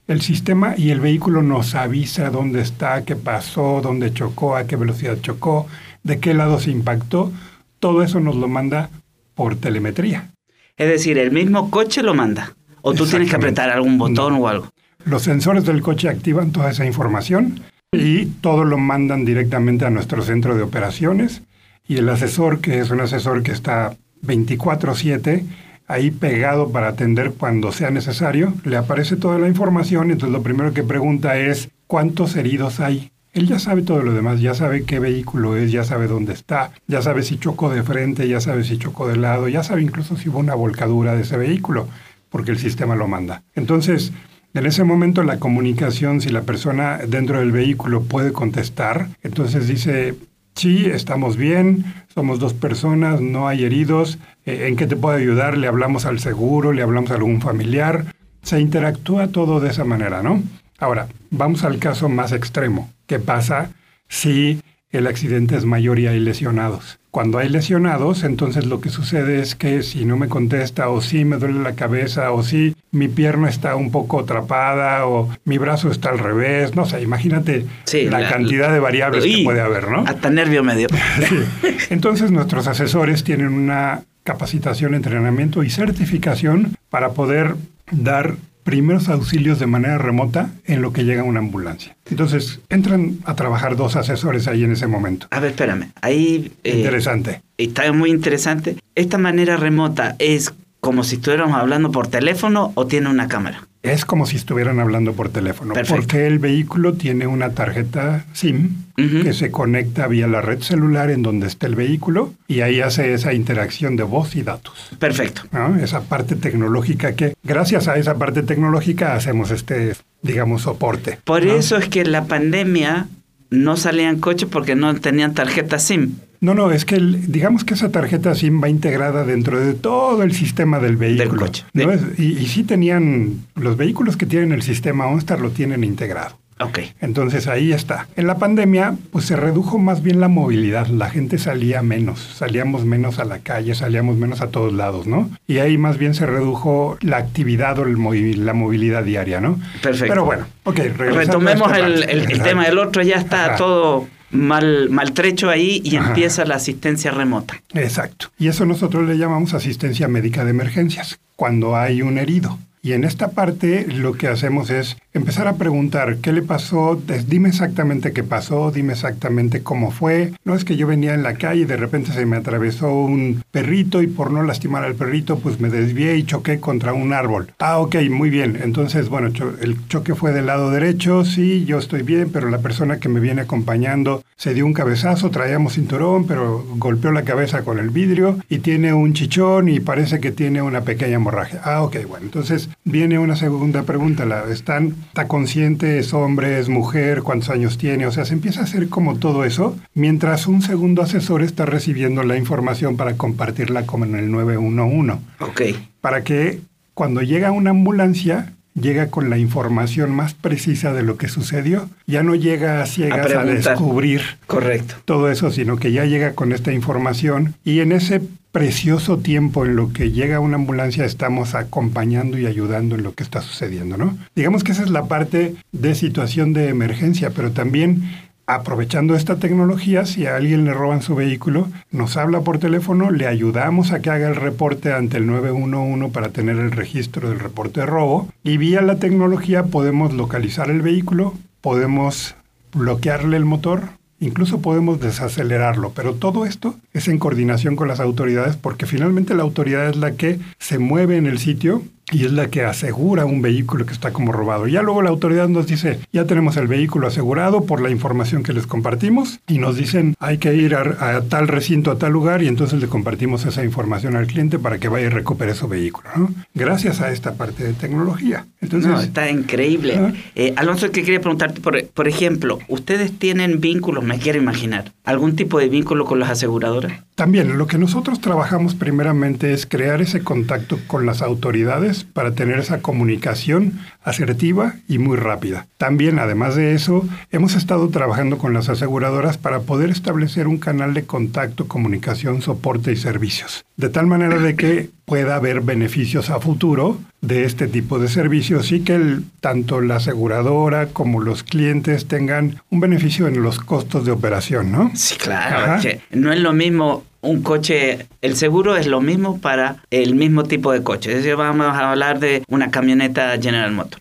el 0.06 0.20
sistema 0.20 0.74
y 0.76 0.90
el 0.90 1.00
vehículo 1.00 1.42
nos 1.42 1.74
avisa 1.74 2.30
dónde 2.30 2.60
está, 2.60 3.04
qué 3.04 3.16
pasó, 3.16 3.80
dónde 3.82 4.12
chocó, 4.12 4.56
a 4.56 4.66
qué 4.66 4.76
velocidad 4.76 5.18
chocó, 5.20 5.66
de 6.02 6.18
qué 6.20 6.34
lado 6.34 6.60
se 6.60 6.70
impactó. 6.70 7.32
Todo 7.78 8.02
eso 8.02 8.20
nos 8.20 8.36
lo 8.36 8.48
manda 8.48 8.90
por 9.34 9.56
telemetría. 9.56 10.30
Es 10.76 10.88
decir, 10.88 11.18
el 11.18 11.30
mismo 11.30 11.70
coche 11.70 12.02
lo 12.02 12.14
manda. 12.14 12.54
O 12.82 12.92
tú 12.92 13.06
tienes 13.06 13.30
que 13.30 13.36
apretar 13.36 13.70
algún 13.70 13.96
botón 13.96 14.34
No. 14.34 14.40
o 14.40 14.48
algo. 14.48 14.68
Los 15.06 15.22
sensores 15.22 15.64
del 15.64 15.80
coche 15.82 16.08
activan 16.08 16.50
toda 16.52 16.70
esa 16.70 16.84
información 16.84 17.60
y 17.92 18.26
todo 18.26 18.64
lo 18.64 18.76
mandan 18.78 19.24
directamente 19.24 19.84
a 19.86 19.90
nuestro 19.90 20.22
centro 20.22 20.54
de 20.54 20.62
operaciones. 20.62 21.42
Y 21.86 21.96
el 21.96 22.08
asesor, 22.08 22.60
que 22.60 22.80
es 22.80 22.90
un 22.90 23.00
asesor 23.00 23.42
que 23.42 23.52
está 23.52 23.96
24/7, 24.22 25.44
ahí 25.94 26.10
pegado 26.10 26.70
para 26.70 26.88
atender 26.88 27.32
cuando 27.32 27.72
sea 27.72 27.90
necesario, 27.90 28.54
le 28.64 28.76
aparece 28.76 29.16
toda 29.16 29.38
la 29.38 29.48
información. 29.48 30.10
Entonces 30.10 30.32
lo 30.32 30.42
primero 30.42 30.72
que 30.72 30.82
pregunta 30.82 31.38
es, 31.38 31.70
¿cuántos 31.86 32.36
heridos 32.36 32.80
hay? 32.80 33.10
Él 33.32 33.48
ya 33.48 33.58
sabe 33.58 33.82
todo 33.82 34.02
lo 34.02 34.12
demás, 34.12 34.40
ya 34.40 34.54
sabe 34.54 34.84
qué 34.84 35.00
vehículo 35.00 35.56
es, 35.56 35.72
ya 35.72 35.82
sabe 35.82 36.06
dónde 36.06 36.32
está, 36.32 36.70
ya 36.86 37.02
sabe 37.02 37.24
si 37.24 37.36
chocó 37.38 37.68
de 37.68 37.82
frente, 37.82 38.28
ya 38.28 38.40
sabe 38.40 38.62
si 38.62 38.78
chocó 38.78 39.08
de 39.08 39.16
lado, 39.16 39.48
ya 39.48 39.64
sabe 39.64 39.82
incluso 39.82 40.16
si 40.16 40.28
hubo 40.28 40.38
una 40.38 40.54
volcadura 40.54 41.16
de 41.16 41.22
ese 41.22 41.36
vehículo, 41.36 41.88
porque 42.30 42.52
el 42.52 42.58
sistema 42.58 42.94
lo 42.94 43.08
manda. 43.08 43.42
Entonces, 43.54 44.12
en 44.54 44.66
ese 44.66 44.84
momento 44.84 45.24
la 45.24 45.40
comunicación, 45.40 46.20
si 46.20 46.28
la 46.28 46.42
persona 46.42 46.98
dentro 47.08 47.40
del 47.40 47.50
vehículo 47.50 48.02
puede 48.04 48.32
contestar, 48.32 49.08
entonces 49.24 49.66
dice, 49.66 50.14
sí, 50.54 50.86
estamos 50.86 51.36
bien, 51.36 51.84
somos 52.14 52.38
dos 52.38 52.54
personas, 52.54 53.20
no 53.20 53.48
hay 53.48 53.64
heridos, 53.64 54.18
eh, 54.46 54.66
¿en 54.68 54.76
qué 54.76 54.86
te 54.86 54.96
puedo 54.96 55.16
ayudar? 55.16 55.56
Le 55.56 55.66
hablamos 55.66 56.06
al 56.06 56.20
seguro, 56.20 56.72
le 56.72 56.82
hablamos 56.82 57.10
a 57.10 57.14
algún 57.14 57.40
familiar, 57.40 58.06
se 58.42 58.60
interactúa 58.60 59.28
todo 59.28 59.60
de 59.60 59.70
esa 59.70 59.84
manera, 59.84 60.22
¿no? 60.22 60.42
Ahora, 60.78 61.08
vamos 61.30 61.64
al 61.64 61.78
caso 61.78 62.08
más 62.08 62.32
extremo. 62.32 62.90
¿Qué 63.06 63.18
pasa 63.18 63.70
si 64.08 64.60
el 64.98 65.06
accidente 65.06 65.56
es 65.56 65.64
mayor 65.64 65.98
y 65.98 66.06
hay 66.06 66.20
lesionados? 66.20 66.98
Cuando 67.10 67.38
hay 67.38 67.48
lesionados, 67.48 68.24
entonces 68.24 68.66
lo 68.66 68.80
que 68.80 68.90
sucede 68.90 69.40
es 69.40 69.54
que 69.54 69.82
si 69.84 70.04
no 70.04 70.16
me 70.16 70.28
contesta 70.28 70.88
o 70.88 71.00
si 71.00 71.24
me 71.24 71.36
duele 71.36 71.60
la 71.62 71.74
cabeza 71.76 72.32
o 72.32 72.42
si 72.42 72.74
mi 72.90 73.06
pierna 73.06 73.48
está 73.48 73.76
un 73.76 73.92
poco 73.92 74.18
atrapada 74.20 75.06
o 75.06 75.28
mi 75.44 75.58
brazo 75.58 75.90
está 75.92 76.08
al 76.10 76.18
revés, 76.18 76.74
no 76.74 76.86
sé, 76.86 77.02
imagínate 77.02 77.66
Sí, 77.84 78.08
la, 78.10 78.18
la- 78.20 78.28
cantidad 78.30 78.72
de 78.72 78.80
variables 78.80 79.24
que 79.24 79.44
puede 79.44 79.60
haber, 79.60 79.88
¿no? 79.90 80.04
Hasta 80.06 80.28
nervio 80.30 80.64
medio. 80.64 80.88
Sí. 81.28 81.76
Entonces 81.90 82.32
nuestros 82.32 82.66
asesores 82.66 83.22
tienen 83.22 83.48
una 83.48 84.02
capacitación, 84.24 84.94
entrenamiento 84.94 85.62
y 85.62 85.70
certificación 85.70 86.76
para 86.90 87.10
poder 87.10 87.54
dar 87.92 88.34
primeros 88.64 89.08
auxilios 89.08 89.58
de 89.58 89.66
manera 89.66 89.98
remota 89.98 90.50
en 90.64 90.82
lo 90.82 90.92
que 90.92 91.04
llega 91.04 91.22
una 91.22 91.38
ambulancia. 91.38 91.96
Entonces 92.10 92.60
entran 92.70 93.18
a 93.24 93.34
trabajar 93.36 93.76
dos 93.76 93.94
asesores 93.94 94.48
ahí 94.48 94.64
en 94.64 94.72
ese 94.72 94.86
momento. 94.86 95.28
A 95.30 95.40
ver, 95.40 95.50
espérame. 95.50 95.92
Ahí 96.00 96.52
eh, 96.64 96.78
Interesante. 96.78 97.42
está 97.58 97.92
muy 97.92 98.10
interesante. 98.10 98.76
¿Esta 98.94 99.18
manera 99.18 99.56
remota 99.56 100.16
es 100.18 100.52
como 100.80 101.04
si 101.04 101.16
estuviéramos 101.16 101.56
hablando 101.56 101.92
por 101.92 102.08
teléfono 102.08 102.72
o 102.74 102.86
tiene 102.86 103.08
una 103.10 103.28
cámara? 103.28 103.68
Es 103.84 104.06
como 104.06 104.24
si 104.24 104.36
estuvieran 104.36 104.80
hablando 104.80 105.12
por 105.12 105.28
teléfono, 105.28 105.74
Perfecto. 105.74 106.00
porque 106.00 106.26
el 106.26 106.38
vehículo 106.38 106.94
tiene 106.94 107.26
una 107.26 107.50
tarjeta 107.50 108.24
SIM 108.32 108.76
que 108.96 109.34
se 109.34 109.50
conecta 109.50 110.06
vía 110.06 110.26
la 110.26 110.40
red 110.40 110.62
celular 110.62 111.10
en 111.10 111.22
donde 111.22 111.46
está 111.46 111.66
el 111.66 111.74
vehículo 111.74 112.32
y 112.48 112.62
ahí 112.62 112.80
hace 112.80 113.12
esa 113.12 113.34
interacción 113.34 113.96
de 113.96 114.04
voz 114.04 114.36
y 114.36 114.42
datos. 114.42 114.88
Perfecto. 114.98 115.42
¿no? 115.52 115.76
Esa 115.76 116.00
parte 116.00 116.34
tecnológica 116.34 117.14
que, 117.14 117.34
gracias 117.42 117.86
a 117.86 117.98
esa 117.98 118.14
parte 118.14 118.42
tecnológica, 118.42 119.14
hacemos 119.14 119.50
este, 119.50 119.94
digamos, 120.22 120.62
soporte. 120.62 121.18
Por 121.22 121.44
¿no? 121.44 121.52
eso 121.52 121.76
es 121.76 121.88
que 121.90 122.00
en 122.00 122.12
la 122.12 122.24
pandemia 122.24 123.08
no 123.50 123.76
salían 123.76 124.18
coches 124.18 124.48
porque 124.50 124.74
no 124.76 124.94
tenían 124.94 125.34
tarjeta 125.34 125.78
SIM. 125.78 126.14
No, 126.44 126.54
no, 126.54 126.70
es 126.70 126.84
que 126.84 126.96
el- 126.96 127.32
digamos 127.32 127.64
que 127.64 127.72
esa 127.74 127.90
tarjeta 127.90 128.34
SIM 128.34 128.62
va 128.62 128.68
integrada 128.68 129.24
dentro 129.24 129.58
de 129.58 129.72
todo 129.74 130.22
el 130.22 130.32
sistema 130.32 130.78
del 130.78 130.96
vehículo. 130.96 131.40
coche. 131.40 131.64
¿no? 131.72 131.86
De- 131.90 132.22
y, 132.22 132.38
y 132.38 132.46
sí 132.46 132.64
tenían, 132.64 133.44
los 133.54 133.76
vehículos 133.76 134.16
que 134.18 134.26
tienen 134.26 134.52
el 134.52 134.62
sistema 134.62 135.06
OnStar 135.06 135.40
lo 135.40 135.50
tienen 135.50 135.84
integrado. 135.84 136.36
Ok. 136.60 136.78
Entonces 137.00 137.48
ahí 137.48 137.72
está. 137.72 138.06
En 138.14 138.26
la 138.28 138.36
pandemia, 138.38 138.94
pues 139.10 139.24
se 139.24 139.34
redujo 139.34 139.78
más 139.78 140.02
bien 140.04 140.20
la 140.20 140.28
movilidad. 140.28 140.86
La 140.86 141.10
gente 141.10 141.36
salía 141.38 141.82
menos, 141.82 142.20
salíamos 142.36 142.84
menos 142.84 143.18
a 143.18 143.24
la 143.24 143.38
calle, 143.38 143.74
salíamos 143.74 144.16
menos 144.18 144.40
a 144.40 144.48
todos 144.48 144.72
lados, 144.72 145.06
¿no? 145.08 145.28
Y 145.48 145.58
ahí 145.58 145.78
más 145.78 145.98
bien 145.98 146.14
se 146.14 146.26
redujo 146.26 146.96
la 147.00 147.16
actividad 147.16 147.78
o 147.80 147.82
el 147.84 147.96
movi- 147.96 148.36
la 148.36 148.52
movilidad 148.52 149.02
diaria, 149.02 149.40
¿no? 149.40 149.58
Perfecto. 149.82 150.12
Pero 150.12 150.24
bueno, 150.26 150.46
ok. 150.62 150.76
regresando 150.76 151.12
a 151.14 151.18
Retomemos 151.24 151.72
esta 151.72 151.86
el, 151.86 152.02
el- 152.04 152.30
el 152.30 152.42
tema 152.42 152.64
del 152.66 152.78
otro, 152.78 153.02
ya 153.02 153.16
está 153.16 153.46
Ajá. 153.46 153.56
todo 153.56 154.06
mal, 154.34 154.90
maltrecho 154.90 155.48
ahí 155.48 155.80
y 155.84 155.96
Ajá. 155.96 156.08
empieza 156.08 156.44
la 156.44 156.56
asistencia 156.56 157.10
remota. 157.10 157.62
Exacto. 157.72 158.30
Y 158.38 158.48
eso 158.48 158.66
nosotros 158.66 159.08
le 159.08 159.16
llamamos 159.16 159.54
asistencia 159.54 160.08
médica 160.08 160.44
de 160.44 160.50
emergencias, 160.50 161.18
cuando 161.36 161.76
hay 161.76 162.02
un 162.02 162.18
herido. 162.18 162.58
Y 162.84 162.92
en 162.92 163.04
esta 163.04 163.30
parte 163.30 163.86
lo 163.88 164.12
que 164.12 164.28
hacemos 164.28 164.68
es 164.68 164.98
empezar 165.14 165.48
a 165.48 165.54
preguntar 165.56 166.18
qué 166.18 166.32
le 166.32 166.42
pasó, 166.42 167.00
dime 167.26 167.48
exactamente 167.48 168.12
qué 168.12 168.22
pasó, 168.22 168.70
dime 168.70 168.92
exactamente 168.92 169.62
cómo 169.62 169.90
fue. 169.90 170.32
No 170.44 170.54
es 170.54 170.66
que 170.66 170.76
yo 170.76 170.86
venía 170.86 171.14
en 171.14 171.22
la 171.22 171.34
calle 171.34 171.62
y 171.62 171.64
de 171.64 171.78
repente 171.78 172.12
se 172.12 172.26
me 172.26 172.36
atravesó 172.36 172.92
un 172.92 173.42
perrito 173.50 174.02
y 174.02 174.06
por 174.06 174.30
no 174.30 174.42
lastimar 174.42 174.84
al 174.84 174.96
perrito 174.96 175.38
pues 175.38 175.60
me 175.60 175.70
desvié 175.70 176.16
y 176.18 176.24
choqué 176.24 176.60
contra 176.60 176.92
un 176.92 177.14
árbol. 177.14 177.52
Ah, 177.58 177.78
ok, 177.78 177.96
muy 178.10 178.28
bien. 178.28 178.58
Entonces, 178.62 179.08
bueno, 179.08 179.30
cho- 179.30 179.54
el 179.62 179.78
choque 179.88 180.14
fue 180.14 180.32
del 180.32 180.44
lado 180.46 180.70
derecho, 180.70 181.24
sí, 181.24 181.64
yo 181.64 181.78
estoy 181.78 182.02
bien, 182.02 182.28
pero 182.30 182.50
la 182.50 182.58
persona 182.58 182.98
que 182.98 183.08
me 183.08 183.20
viene 183.20 183.40
acompañando 183.40 184.22
se 184.36 184.52
dio 184.52 184.66
un 184.66 184.74
cabezazo, 184.74 185.30
traíamos 185.30 185.72
cinturón, 185.72 186.26
pero 186.26 186.62
golpeó 186.76 187.12
la 187.12 187.22
cabeza 187.22 187.62
con 187.62 187.78
el 187.78 187.88
vidrio 187.88 188.38
y 188.50 188.58
tiene 188.58 188.92
un 188.92 189.14
chichón 189.14 189.70
y 189.70 189.80
parece 189.80 190.20
que 190.20 190.32
tiene 190.32 190.60
una 190.60 190.82
pequeña 190.82 191.14
hemorragia. 191.14 191.62
Ah, 191.64 191.82
ok, 191.82 191.96
bueno. 192.06 192.26
Entonces 192.26 192.68
viene 192.84 193.18
una 193.18 193.36
segunda 193.36 193.82
pregunta. 193.84 194.24
La, 194.24 194.44
¿están, 194.50 194.94
¿Está 195.08 195.28
consciente? 195.28 195.98
¿Es 195.98 196.12
hombre? 196.14 196.58
¿Es 196.58 196.68
mujer? 196.68 197.22
¿Cuántos 197.22 197.50
años 197.50 197.78
tiene? 197.78 198.06
O 198.06 198.12
sea, 198.12 198.24
se 198.24 198.34
empieza 198.34 198.60
a 198.60 198.64
hacer 198.64 198.88
como 198.88 199.16
todo 199.18 199.44
eso, 199.44 199.76
mientras 199.94 200.46
un 200.46 200.62
segundo 200.62 201.02
asesor 201.02 201.42
está 201.42 201.66
recibiendo 201.66 202.22
la 202.22 202.36
información 202.36 202.96
para 202.96 203.16
compartirla 203.16 203.86
como 203.86 204.04
en 204.04 204.16
el 204.16 204.30
911 204.30 205.20
Ok. 205.40 205.62
para 206.00 206.24
que 206.24 206.60
cuando 206.94 207.22
llega 207.22 207.50
una 207.52 207.70
ambulancia 207.70 208.52
llega 208.74 209.08
con 209.08 209.30
la 209.30 209.38
información 209.38 210.14
más 210.14 210.34
precisa 210.34 210.92
de 210.92 211.02
lo 211.02 211.16
que 211.16 211.28
sucedió. 211.28 211.88
Ya 212.06 212.22
no 212.22 212.34
llega 212.34 212.82
a 212.82 212.86
ciegas 212.86 213.20
a, 213.20 213.22
preguntar. 213.22 213.56
descubrir 213.56 214.22
Correcto. 214.46 214.94
todo 215.04 215.30
eso, 215.30 215.50
sino 215.50 215.76
que 215.76 215.92
ya 215.92 216.04
llega 216.04 216.34
con 216.34 216.52
esta 216.52 216.72
información 216.72 217.54
y 217.64 217.80
en 217.80 217.92
ese 217.92 218.20
precioso 218.54 219.18
tiempo 219.18 219.66
en 219.66 219.74
lo 219.74 219.92
que 219.92 220.12
llega 220.12 220.38
una 220.38 220.54
ambulancia 220.54 221.04
estamos 221.04 221.56
acompañando 221.56 222.38
y 222.38 222.46
ayudando 222.46 222.94
en 222.94 223.02
lo 223.02 223.12
que 223.12 223.24
está 223.24 223.40
sucediendo, 223.40 223.96
¿no? 223.96 224.16
Digamos 224.36 224.62
que 224.62 224.70
esa 224.70 224.84
es 224.84 224.90
la 224.90 225.06
parte 225.06 225.56
de 225.72 225.94
situación 225.96 226.52
de 226.52 226.68
emergencia, 226.68 227.30
pero 227.30 227.50
también 227.50 228.08
aprovechando 228.46 229.14
esta 229.14 229.36
tecnología, 229.36 230.04
si 230.04 230.26
a 230.26 230.36
alguien 230.36 230.64
le 230.64 230.74
roban 230.74 231.02
su 231.02 231.14
vehículo, 231.14 231.68
nos 231.90 232.16
habla 232.16 232.40
por 232.40 232.58
teléfono, 232.58 233.10
le 233.10 233.26
ayudamos 233.26 233.92
a 233.92 234.00
que 234.00 234.10
haga 234.10 234.28
el 234.28 234.36
reporte 234.36 234.92
ante 234.92 235.16
el 235.16 235.26
911 235.26 236.12
para 236.12 236.28
tener 236.28 236.56
el 236.58 236.70
registro 236.70 237.30
del 237.30 237.40
reporte 237.40 237.80
de 237.80 237.86
robo 237.86 238.28
y 238.42 238.56
vía 238.56 238.82
la 238.82 238.96
tecnología 238.96 239.64
podemos 239.64 240.12
localizar 240.12 240.70
el 240.70 240.82
vehículo, 240.82 241.34
podemos 241.60 242.36
bloquearle 242.74 243.36
el 243.36 243.44
motor, 243.44 243.82
incluso 244.20 244.60
podemos 244.60 245.00
desacelerarlo, 245.00 245.92
pero 245.94 246.14
todo 246.14 246.44
esto 246.44 246.74
es 246.92 247.08
en 247.08 247.18
coordinación 247.18 247.76
con 247.76 247.88
las 247.88 248.00
autoridades 248.00 248.56
porque 248.56 248.86
finalmente 248.86 249.34
la 249.34 249.42
autoridad 249.42 249.88
es 249.88 249.96
la 249.96 250.12
que 250.12 250.38
se 250.58 250.78
mueve 250.78 251.16
en 251.16 251.26
el 251.26 251.38
sitio 251.38 251.82
y 252.12 252.24
es 252.24 252.32
la 252.32 252.48
que 252.48 252.62
asegura 252.64 253.24
un 253.24 253.42
vehículo 253.42 253.86
que 253.86 253.92
está 253.92 254.12
como 254.12 254.32
robado. 254.32 254.66
Ya 254.66 254.82
luego 254.82 255.02
la 255.02 255.10
autoridad 255.10 255.48
nos 255.48 255.66
dice, 255.66 256.00
ya 256.12 256.26
tenemos 256.26 256.56
el 256.56 256.66
vehículo 256.66 257.06
asegurado 257.06 257.64
por 257.64 257.80
la 257.80 257.90
información 257.90 258.42
que 258.42 258.52
les 258.52 258.66
compartimos 258.66 259.40
y 259.46 259.58
nos 259.58 259.76
dicen, 259.76 260.14
hay 260.18 260.38
que 260.38 260.54
ir 260.54 260.74
a, 260.74 261.16
a 261.16 261.22
tal 261.22 261.48
recinto, 261.48 261.90
a 261.90 261.98
tal 261.98 262.12
lugar 262.12 262.42
y 262.42 262.48
entonces 262.48 262.80
le 262.80 262.88
compartimos 262.88 263.44
esa 263.46 263.64
información 263.64 264.16
al 264.16 264.26
cliente 264.26 264.58
para 264.58 264.78
que 264.78 264.88
vaya 264.88 265.06
y 265.06 265.10
recupere 265.10 265.54
su 265.54 265.68
vehículo. 265.68 266.08
¿no? 266.16 266.34
Gracias 266.54 267.00
a 267.00 267.10
esta 267.10 267.34
parte 267.34 267.64
de 267.64 267.72
tecnología. 267.72 268.46
Entonces, 268.60 268.90
no, 268.90 269.00
está 269.00 269.30
increíble. 269.30 269.96
Ah. 269.96 270.12
Eh, 270.34 270.54
Alonso, 270.56 270.90
que 270.90 271.02
quería 271.02 271.20
preguntarte, 271.20 271.60
por, 271.60 271.84
por 271.88 272.08
ejemplo, 272.08 272.58
¿ustedes 272.68 273.18
tienen 273.18 273.60
vínculos, 273.60 274.04
me 274.04 274.18
quiero 274.18 274.38
imaginar, 274.38 274.92
algún 275.04 275.36
tipo 275.36 275.58
de 275.58 275.68
vínculo 275.68 276.04
con 276.04 276.18
las 276.18 276.30
aseguradoras? 276.30 276.92
También 277.14 277.56
lo 277.58 277.66
que 277.68 277.78
nosotros 277.78 278.20
trabajamos 278.20 278.74
primeramente 278.74 279.52
es 279.52 279.66
crear 279.66 280.02
ese 280.02 280.22
contacto 280.22 280.78
con 280.88 281.06
las 281.06 281.22
autoridades 281.22 281.93
para 282.02 282.32
tener 282.34 282.58
esa 282.58 282.80
comunicación 282.80 283.78
asertiva 284.02 284.74
y 284.88 284.98
muy 284.98 285.16
rápida. 285.16 285.66
También, 285.78 286.18
además 286.18 286.56
de 286.56 286.74
eso, 286.74 287.06
hemos 287.30 287.54
estado 287.54 287.88
trabajando 287.90 288.38
con 288.38 288.52
las 288.54 288.68
aseguradoras 288.68 289.38
para 289.38 289.60
poder 289.60 289.90
establecer 289.90 290.48
un 290.48 290.58
canal 290.58 290.94
de 290.94 291.04
contacto, 291.04 291.68
comunicación, 291.68 292.42
soporte 292.42 292.90
y 292.92 292.96
servicios. 292.96 293.64
De 293.76 293.88
tal 293.88 294.06
manera 294.06 294.38
de 294.38 294.56
que 294.56 294.90
pueda 295.04 295.36
haber 295.36 295.60
beneficios 295.60 296.30
a 296.30 296.40
futuro 296.40 296.98
de 297.20 297.44
este 297.44 297.68
tipo 297.68 297.98
de 297.98 298.08
servicios 298.08 298.72
y 298.72 298.80
que 298.80 298.94
el- 298.94 299.24
tanto 299.40 299.80
la 299.80 299.96
aseguradora 299.96 300.86
como 300.86 301.20
los 301.20 301.42
clientes 301.42 302.06
tengan 302.06 302.60
un 302.70 302.80
beneficio 302.80 303.26
en 303.28 303.42
los 303.42 303.58
costos 303.60 304.04
de 304.06 304.12
operación, 304.12 304.72
¿no? 304.72 304.90
Sí, 304.94 305.16
claro. 305.16 305.80
Que 305.82 306.00
no 306.10 306.32
es 306.32 306.40
lo 306.40 306.52
mismo 306.52 307.04
un 307.24 307.42
coche, 307.42 308.06
el 308.22 308.36
seguro 308.36 308.76
es 308.76 308.86
lo 308.86 309.00
mismo 309.00 309.40
para 309.40 309.76
el 309.90 310.14
mismo 310.14 310.44
tipo 310.44 310.72
de 310.72 310.82
coche. 310.82 311.10
Es 311.10 311.16
decir, 311.18 311.36
vamos 311.36 311.66
a 311.66 311.90
hablar 311.90 312.20
de 312.20 312.42
una 312.48 312.70
camioneta 312.70 313.36
General 313.40 313.72
Motor. 313.72 314.00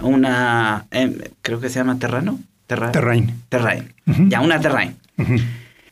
Una, 0.00 0.86
em, 0.90 1.14
creo 1.42 1.60
que 1.60 1.68
se 1.68 1.78
llama 1.78 1.98
Terrano. 1.98 2.38
Terra- 2.66 2.92
Terrain. 2.92 3.34
Terrain. 3.48 3.94
Ujú. 4.06 4.28
Ya, 4.28 4.40
una 4.40 4.60
Terrain. 4.60 4.96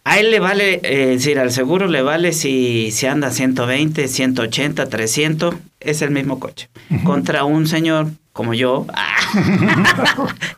A 0.05 0.19
él 0.19 0.31
le 0.31 0.39
vale, 0.41 0.75
eh, 0.85 1.15
es 1.15 1.25
decir, 1.25 1.39
al 1.39 1.51
seguro 1.51 1.89
le 1.89 2.03
vale 2.03 2.33
si, 2.33 2.91
si 2.93 3.07
anda 3.07 3.31
120, 3.31 4.07
180, 4.09 4.89
300, 4.89 5.55
es 5.81 6.03
el 6.03 6.11
mismo 6.11 6.39
coche. 6.39 6.69
Contra 7.03 7.45
un 7.45 7.67
señor 7.67 8.09
como 8.33 8.53
yo, 8.55 8.87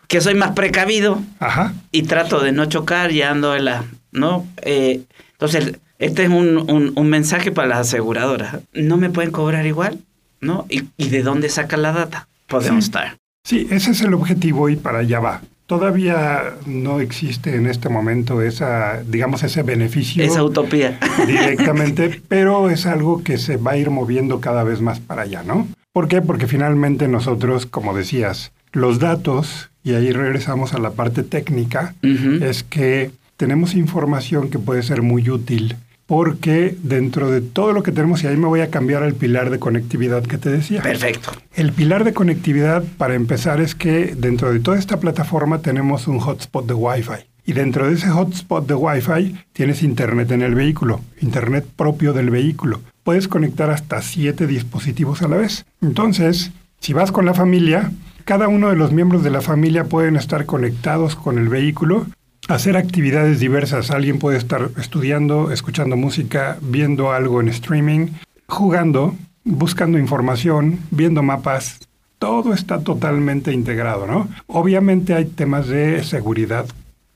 que 0.08 0.20
soy 0.20 0.34
más 0.34 0.50
precavido 0.52 1.22
Ajá. 1.38 1.72
y 1.92 2.02
trato 2.02 2.40
de 2.40 2.52
no 2.52 2.66
chocar 2.66 3.12
y 3.12 3.22
ando 3.22 3.54
en 3.54 3.64
la... 3.66 3.84
¿no? 4.10 4.46
Eh, 4.62 5.02
entonces, 5.32 5.78
este 5.98 6.24
es 6.24 6.30
un, 6.30 6.70
un- 6.70 6.92
un 6.94 7.08
mensaje 7.08 7.50
para 7.52 7.68
las 7.68 7.78
aseguradoras. 7.88 8.58
¿No 8.72 8.96
me 8.96 9.10
pueden 9.10 9.30
cobrar 9.30 9.66
igual? 9.66 9.98
¿No? 10.40 10.66
¿Y, 10.68 10.84
y 10.96 11.08
de 11.08 11.22
dónde 11.22 11.48
sacan 11.48 11.82
la 11.82 11.92
data? 11.92 12.28
Podemos 12.46 12.84
Sí. 12.84 12.88
estar. 12.90 13.16
Sí, 13.44 13.66
ese 13.70 13.90
es 13.92 14.00
el 14.02 14.14
objetivo 14.14 14.68
y 14.68 14.76
para 14.76 14.98
allá 14.98 15.20
va. 15.20 15.42
Todavía 15.66 16.54
no 16.66 17.00
existe 17.00 17.54
en 17.54 17.66
este 17.66 17.88
momento 17.90 18.40
esa, 18.42 19.02
digamos, 19.06 19.42
ese 19.42 19.62
beneficio. 19.62 20.24
Esa 20.24 20.42
utopía. 20.42 20.98
Directamente, 21.26 22.22
pero 22.28 22.70
es 22.70 22.86
algo 22.86 23.22
que 23.22 23.36
se 23.38 23.56
va 23.58 23.72
a 23.72 23.76
ir 23.76 23.90
moviendo 23.90 24.40
cada 24.40 24.64
vez 24.64 24.80
más 24.80 24.98
para 25.00 25.22
allá, 25.22 25.42
¿no? 25.42 25.68
¿Por 25.92 26.08
qué? 26.08 26.22
Porque 26.22 26.46
finalmente 26.46 27.06
nosotros, 27.08 27.66
como 27.66 27.94
decías, 27.94 28.52
los 28.72 28.98
datos, 28.98 29.70
y 29.84 29.94
ahí 29.94 30.10
regresamos 30.12 30.74
a 30.74 30.78
la 30.78 30.90
parte 30.92 31.22
técnica, 31.22 31.94
es 32.02 32.62
que 32.62 33.10
tenemos 33.36 33.74
información 33.74 34.50
que 34.50 34.58
puede 34.58 34.82
ser 34.82 35.02
muy 35.02 35.28
útil 35.30 35.76
porque 36.08 36.74
dentro 36.82 37.30
de 37.30 37.42
todo 37.42 37.74
lo 37.74 37.82
que 37.82 37.92
tenemos, 37.92 38.24
y 38.24 38.28
ahí 38.28 38.36
me 38.38 38.46
voy 38.46 38.62
a 38.62 38.70
cambiar 38.70 39.02
al 39.02 39.12
pilar 39.12 39.50
de 39.50 39.58
conectividad 39.58 40.22
que 40.22 40.38
te 40.38 40.48
decía. 40.48 40.80
Perfecto. 40.80 41.30
El 41.54 41.74
pilar 41.74 42.02
de 42.04 42.14
conectividad, 42.14 42.82
para 42.96 43.14
empezar, 43.14 43.60
es 43.60 43.74
que 43.74 44.14
dentro 44.16 44.50
de 44.50 44.58
toda 44.58 44.78
esta 44.78 45.00
plataforma 45.00 45.60
tenemos 45.60 46.08
un 46.08 46.18
hotspot 46.18 46.66
de 46.66 46.72
Wi-Fi. 46.72 47.26
Y 47.44 47.52
dentro 47.52 47.86
de 47.86 47.92
ese 47.92 48.08
hotspot 48.08 48.66
de 48.66 48.72
Wi-Fi 48.72 49.36
tienes 49.52 49.82
internet 49.82 50.30
en 50.30 50.40
el 50.40 50.54
vehículo, 50.54 51.02
internet 51.20 51.66
propio 51.76 52.14
del 52.14 52.30
vehículo. 52.30 52.80
Puedes 53.04 53.28
conectar 53.28 53.68
hasta 53.68 54.00
siete 54.00 54.46
dispositivos 54.46 55.20
a 55.20 55.28
la 55.28 55.36
vez. 55.36 55.66
Entonces, 55.82 56.52
si 56.80 56.94
vas 56.94 57.12
con 57.12 57.26
la 57.26 57.34
familia, 57.34 57.92
cada 58.24 58.48
uno 58.48 58.70
de 58.70 58.76
los 58.76 58.92
miembros 58.92 59.22
de 59.22 59.30
la 59.30 59.42
familia 59.42 59.84
pueden 59.84 60.16
estar 60.16 60.46
conectados 60.46 61.16
con 61.16 61.38
el 61.38 61.50
vehículo 61.50 62.06
hacer 62.48 62.76
actividades 62.76 63.38
diversas. 63.38 63.90
Alguien 63.90 64.18
puede 64.18 64.38
estar 64.38 64.70
estudiando, 64.78 65.52
escuchando 65.52 65.96
música, 65.96 66.58
viendo 66.60 67.12
algo 67.12 67.40
en 67.40 67.48
streaming, 67.48 68.08
jugando, 68.46 69.14
buscando 69.44 69.98
información, 69.98 70.80
viendo 70.90 71.22
mapas. 71.22 71.78
Todo 72.18 72.52
está 72.52 72.80
totalmente 72.80 73.52
integrado, 73.52 74.06
¿no? 74.06 74.28
Obviamente 74.48 75.14
hay 75.14 75.26
temas 75.26 75.68
de 75.68 76.02
seguridad 76.02 76.66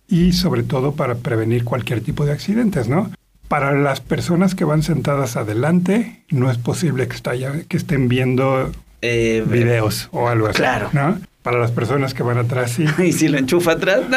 y 0.06 0.32
sobre 0.32 0.62
todo 0.62 0.92
para 0.92 1.16
prevenir 1.16 1.64
cualquier 1.64 2.02
tipo 2.02 2.24
de 2.24 2.32
accidentes, 2.32 2.88
¿no? 2.88 3.10
Para 3.48 3.72
las 3.72 4.00
personas 4.00 4.54
que 4.54 4.64
van 4.64 4.82
sentadas 4.82 5.36
adelante, 5.36 6.22
no 6.30 6.50
es 6.50 6.58
posible 6.58 7.08
que, 7.08 7.64
que 7.68 7.76
estén 7.76 8.08
viendo 8.08 8.70
eh, 9.02 9.44
videos 9.46 10.08
o 10.12 10.28
algo 10.28 10.46
así. 10.46 10.58
Claro. 10.58 10.88
¿no? 10.92 11.18
Para 11.42 11.58
las 11.58 11.70
personas 11.72 12.14
que 12.14 12.22
van 12.22 12.38
atrás, 12.38 12.72
sí. 12.72 12.84
¿Y 13.04 13.12
si 13.12 13.28
lo 13.28 13.38
enchufa 13.38 13.72
atrás? 13.72 14.02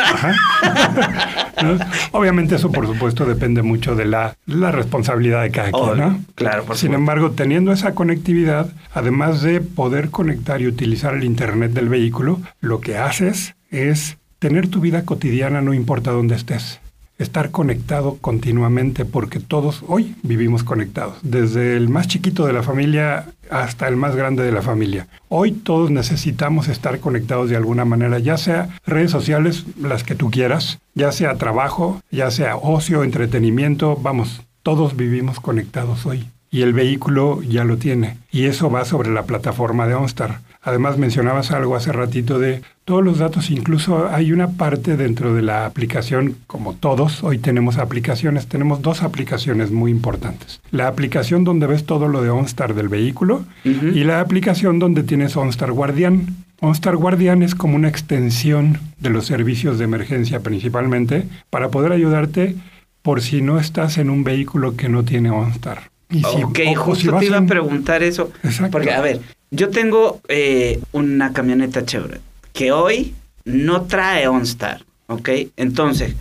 No. 1.64 1.80
Obviamente 2.12 2.56
eso, 2.56 2.70
por 2.70 2.86
supuesto, 2.86 3.26
depende 3.26 3.62
mucho 3.62 3.96
de 3.96 4.04
la, 4.04 4.36
la 4.46 4.74
responsabilidad 4.74 5.42
de 5.42 5.52
cada 5.52 5.72
quien, 5.72 5.98
¿no? 5.98 6.20
Claro, 6.36 6.66
por 6.66 6.78
Sin 6.78 6.94
embargo, 6.94 7.32
teniendo 7.32 7.72
esa 7.72 7.96
conectividad, 7.96 8.68
además 8.94 9.42
de 9.42 9.62
poder 9.62 10.10
conectar 10.10 10.62
y 10.62 10.68
utilizar 10.68 11.14
el 11.14 11.24
Internet 11.24 11.72
del 11.72 11.88
vehículo, 11.88 12.42
lo 12.60 12.82
que 12.82 12.98
haces 12.98 13.56
es 13.72 14.18
tener 14.40 14.68
tu 14.68 14.82
vida 14.82 15.06
cotidiana 15.06 15.62
no 15.62 15.74
importa 15.74 16.12
dónde 16.12 16.36
estés 16.36 16.82
estar 17.18 17.52
conectado 17.52 18.18
continuamente 18.20 19.06
porque 19.06 19.40
todos 19.40 19.84
hoy 19.88 20.16
vivimos 20.24 20.64
conectados, 20.64 21.18
desde 21.22 21.78
el 21.78 21.90
más 21.90 22.08
chiquito 22.08 22.46
de 22.46 22.54
la 22.54 22.64
familia 22.64 23.28
hasta 23.50 23.88
el 23.88 23.96
más 23.96 24.16
grande 24.16 24.44
de 24.44 24.52
la 24.52 24.62
familia. 24.62 25.08
Hoy 25.30 25.52
todos 25.52 25.92
necesitamos 25.92 26.68
estar 26.68 27.00
conectados 27.00 27.50
de 27.50 27.56
alguna 27.56 27.86
manera, 27.86 28.20
ya 28.20 28.38
sea 28.38 28.70
redes 28.86 29.12
sociales, 29.12 29.66
las 29.80 30.04
que 30.04 30.16
tú 30.16 30.30
quieras, 30.30 30.80
ya 30.94 31.12
sea 31.12 31.36
trabajo, 31.36 32.02
ya 32.12 32.32
sea 32.32 32.58
ocio, 32.58 33.04
entretenimiento, 33.04 33.96
vamos, 33.96 34.42
todos 34.64 34.96
vivimos 34.96 35.40
conectados 35.40 36.06
hoy. 36.06 36.26
Y 36.52 36.62
el 36.62 36.74
vehículo 36.74 37.42
ya 37.42 37.66
lo 37.66 37.78
tiene. 37.78 38.18
Y 38.32 38.46
eso 38.46 38.70
va 38.72 38.86
sobre 38.86 39.12
la 39.12 39.24
plataforma 39.24 39.88
de 39.88 39.96
OnStar. 39.96 40.40
Además 40.66 40.98
mencionabas 40.98 41.52
algo 41.52 41.76
hace 41.76 41.92
ratito 41.92 42.40
de 42.40 42.64
todos 42.86 43.04
los 43.04 43.20
datos, 43.20 43.52
incluso 43.52 44.10
hay 44.10 44.32
una 44.32 44.54
parte 44.54 44.98
dentro 44.98 45.36
de 45.36 45.44
la 45.44 45.68
aplicación, 45.68 46.38
como 46.48 46.74
todos, 46.74 47.24
hoy 47.24 47.38
tenemos 47.38 47.78
aplicaciones, 47.78 48.48
tenemos 48.48 48.82
dos 48.82 49.04
aplicaciones 49.04 49.70
muy 49.70 49.92
importantes. 49.92 50.62
La 50.72 50.88
aplicación 50.88 51.44
donde 51.44 51.68
ves 51.68 51.86
todo 51.86 52.08
lo 52.08 52.24
de 52.24 52.32
OnStar 52.32 52.74
del 52.74 52.90
vehículo 52.90 53.46
y 53.64 54.04
la 54.06 54.20
aplicación 54.20 54.80
donde 54.80 55.04
tienes 55.04 55.38
OnStar 55.38 55.72
Guardián. 55.72 56.36
OnStar 56.62 56.96
Guardián 56.96 57.44
es 57.44 57.54
como 57.54 57.76
una 57.76 57.88
extensión 57.88 58.80
de 59.00 59.12
los 59.12 59.28
servicios 59.28 59.78
de 59.78 59.84
emergencia 59.84 60.40
principalmente 60.40 61.28
para 61.52 61.70
poder 61.70 61.92
ayudarte 61.92 62.56
por 63.04 63.22
si 63.22 63.44
no 63.44 63.60
estás 63.60 64.00
en 64.00 64.10
un 64.10 64.24
vehículo 64.24 64.76
que 64.76 64.90
no 64.90 65.04
tiene 65.04 65.30
OnStar. 65.30 65.92
Y 66.10 66.24
si, 66.24 66.44
ok, 66.44 66.60
justo 66.76 67.18
te 67.18 67.26
iba 67.26 67.38
a 67.38 67.46
preguntar 67.46 68.04
eso. 68.04 68.32
Exacto. 68.44 68.72
Porque, 68.72 68.92
a 68.92 69.02
ver, 69.02 69.22
yo 69.56 69.70
tengo 69.70 70.22
eh, 70.28 70.80
una 70.92 71.34
camioneta 71.34 71.86
Chevrolet 71.86 72.22
que 72.54 72.72
hoy 72.72 73.14
no 73.44 73.84
trae 73.84 74.28
OnStar, 74.28 74.84
¿ok? 75.08 75.30
Entonces, 75.58 76.16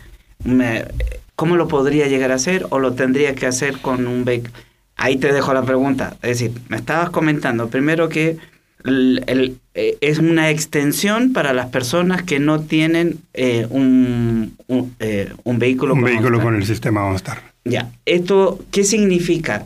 ¿cómo 1.37 1.57
lo 1.57 1.69
podría 1.69 2.09
llegar 2.09 2.33
a 2.33 2.37
hacer 2.37 2.67
o 2.71 2.79
lo 2.79 2.95
tendría 2.95 3.35
que 3.35 3.47
hacer 3.47 3.79
con 3.79 4.07
un 4.07 4.25
vehículo? 4.25 4.53
Ahí 4.97 5.17
te 5.17 5.33
dejo 5.33 5.55
la 5.55 5.63
pregunta. 5.63 6.17
Es 6.23 6.41
decir, 6.41 6.53
me 6.69 6.77
estabas 6.77 7.11
comentando 7.11 7.69
primero 7.69 8.09
que 8.09 8.37
el, 8.85 9.59
eh, 9.75 9.97
es 10.01 10.19
una 10.19 10.51
extensión 10.51 11.33
para 11.33 11.53
las 11.53 11.67
personas 11.69 12.23
que 12.23 12.39
no 12.39 12.61
tienen 12.61 13.19
eh, 13.33 13.67
un, 13.71 14.57
un, 14.69 15.59
vehículo, 15.59 15.95
un 15.95 16.01
con, 16.01 16.11
vehículo 16.11 16.41
con 16.41 16.55
el 16.55 16.67
sistema 16.67 17.05
OnStar. 17.05 17.54
Ya, 17.65 17.93
¿esto 18.05 18.63
qué 18.71 18.85
significa? 18.85 19.65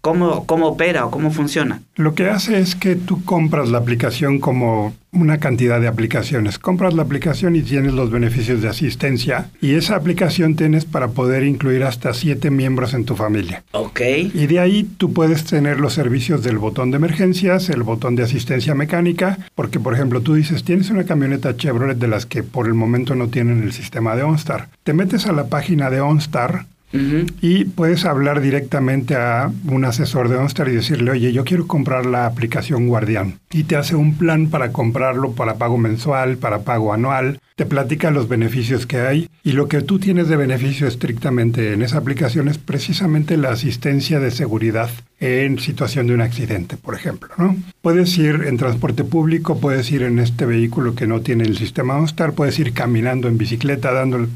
¿Cómo, 0.00 0.46
¿Cómo 0.46 0.66
opera 0.66 1.04
o 1.04 1.10
cómo 1.10 1.30
funciona? 1.30 1.82
Lo 1.94 2.14
que 2.14 2.30
hace 2.30 2.58
es 2.58 2.74
que 2.74 2.96
tú 2.96 3.22
compras 3.24 3.68
la 3.68 3.78
aplicación 3.78 4.38
como 4.38 4.94
una 5.12 5.38
cantidad 5.38 5.78
de 5.78 5.88
aplicaciones. 5.88 6.58
Compras 6.58 6.94
la 6.94 7.02
aplicación 7.02 7.54
y 7.54 7.60
tienes 7.60 7.92
los 7.92 8.10
beneficios 8.10 8.62
de 8.62 8.68
asistencia 8.68 9.50
y 9.60 9.74
esa 9.74 9.94
aplicación 9.94 10.56
tienes 10.56 10.86
para 10.86 11.08
poder 11.08 11.44
incluir 11.44 11.84
hasta 11.84 12.14
siete 12.14 12.50
miembros 12.50 12.94
en 12.94 13.04
tu 13.04 13.14
familia. 13.14 13.62
Ok. 13.72 14.00
Y 14.32 14.46
de 14.46 14.58
ahí 14.58 14.84
tú 14.84 15.12
puedes 15.12 15.44
tener 15.44 15.80
los 15.80 15.92
servicios 15.92 16.42
del 16.42 16.56
botón 16.56 16.90
de 16.90 16.96
emergencias, 16.96 17.68
el 17.68 17.82
botón 17.82 18.16
de 18.16 18.22
asistencia 18.22 18.74
mecánica, 18.74 19.38
porque 19.54 19.78
por 19.78 19.92
ejemplo 19.92 20.22
tú 20.22 20.32
dices, 20.32 20.64
tienes 20.64 20.88
una 20.88 21.04
camioneta 21.04 21.56
Chevrolet 21.58 21.98
de 21.98 22.08
las 22.08 22.24
que 22.24 22.42
por 22.42 22.66
el 22.66 22.74
momento 22.74 23.14
no 23.14 23.28
tienen 23.28 23.62
el 23.62 23.72
sistema 23.72 24.16
de 24.16 24.22
OnStar. 24.22 24.68
Te 24.82 24.94
metes 24.94 25.26
a 25.26 25.32
la 25.32 25.48
página 25.48 25.90
de 25.90 26.00
OnStar 26.00 26.64
y 26.92 27.64
puedes 27.64 28.04
hablar 28.04 28.40
directamente 28.40 29.16
a 29.16 29.50
un 29.66 29.84
asesor 29.84 30.28
de 30.28 30.36
OnStar 30.36 30.68
y 30.68 30.74
decirle, 30.74 31.10
oye, 31.10 31.32
yo 31.32 31.44
quiero 31.44 31.66
comprar 31.66 32.06
la 32.06 32.26
aplicación 32.26 32.86
Guardián. 32.86 33.38
Y 33.50 33.64
te 33.64 33.76
hace 33.76 33.96
un 33.96 34.16
plan 34.16 34.48
para 34.48 34.72
comprarlo 34.72 35.32
para 35.32 35.54
pago 35.54 35.78
mensual, 35.78 36.36
para 36.36 36.60
pago 36.60 36.92
anual. 36.92 37.40
Te 37.56 37.66
platica 37.66 38.10
los 38.10 38.28
beneficios 38.28 38.86
que 38.86 39.00
hay. 39.00 39.28
Y 39.42 39.52
lo 39.52 39.68
que 39.68 39.82
tú 39.82 39.98
tienes 39.98 40.28
de 40.28 40.36
beneficio 40.36 40.86
estrictamente 40.86 41.72
en 41.72 41.82
esa 41.82 41.98
aplicación 41.98 42.48
es 42.48 42.58
precisamente 42.58 43.36
la 43.36 43.50
asistencia 43.50 44.20
de 44.20 44.30
seguridad 44.30 44.90
en 45.20 45.58
situación 45.58 46.08
de 46.08 46.14
un 46.14 46.20
accidente, 46.20 46.76
por 46.76 46.94
ejemplo. 46.94 47.28
¿no? 47.38 47.56
Puedes 47.80 48.16
ir 48.18 48.44
en 48.46 48.56
transporte 48.56 49.04
público, 49.04 49.60
puedes 49.60 49.90
ir 49.92 50.02
en 50.02 50.18
este 50.18 50.46
vehículo 50.46 50.94
que 50.94 51.06
no 51.06 51.20
tiene 51.20 51.44
el 51.44 51.56
sistema 51.56 51.96
OnStar, 51.96 52.32
puedes 52.32 52.58
ir 52.58 52.72
caminando 52.72 53.28
en 53.28 53.38
bicicleta, 53.38 53.92
dándole 53.92 54.28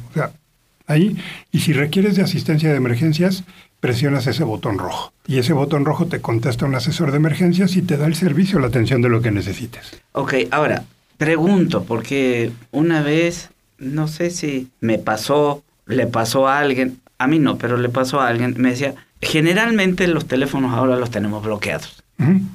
ahí. 0.86 1.16
Y 1.52 1.60
si 1.60 1.72
requieres 1.72 2.16
de 2.16 2.22
asistencia 2.22 2.70
de 2.70 2.76
emergencias, 2.76 3.44
presionas 3.80 4.26
ese 4.26 4.44
botón 4.44 4.78
rojo. 4.78 5.12
Y 5.26 5.38
ese 5.38 5.52
botón 5.52 5.84
rojo 5.84 6.06
te 6.06 6.20
contesta 6.20 6.66
un 6.66 6.74
asesor 6.74 7.10
de 7.10 7.18
emergencias 7.18 7.76
y 7.76 7.82
te 7.82 7.96
da 7.96 8.06
el 8.06 8.14
servicio, 8.14 8.58
la 8.58 8.68
atención 8.68 9.02
de 9.02 9.08
lo 9.08 9.20
que 9.20 9.30
necesites. 9.30 10.00
Ok, 10.12 10.34
ahora, 10.50 10.84
pregunto, 11.18 11.84
porque 11.84 12.52
una 12.72 13.02
vez, 13.02 13.50
no 13.78 14.08
sé 14.08 14.30
si 14.30 14.68
me 14.80 14.98
pasó, 14.98 15.62
le 15.86 16.06
pasó 16.06 16.48
a 16.48 16.58
alguien, 16.58 17.00
a 17.18 17.26
mí 17.26 17.38
no, 17.38 17.58
pero 17.58 17.76
le 17.76 17.88
pasó 17.88 18.20
a 18.20 18.28
alguien, 18.28 18.54
me 18.58 18.70
decía, 18.70 18.94
generalmente 19.20 20.06
los 20.06 20.26
teléfonos 20.26 20.74
ahora 20.74 20.96
los 20.96 21.10
tenemos 21.10 21.44
bloqueados, 21.44 22.02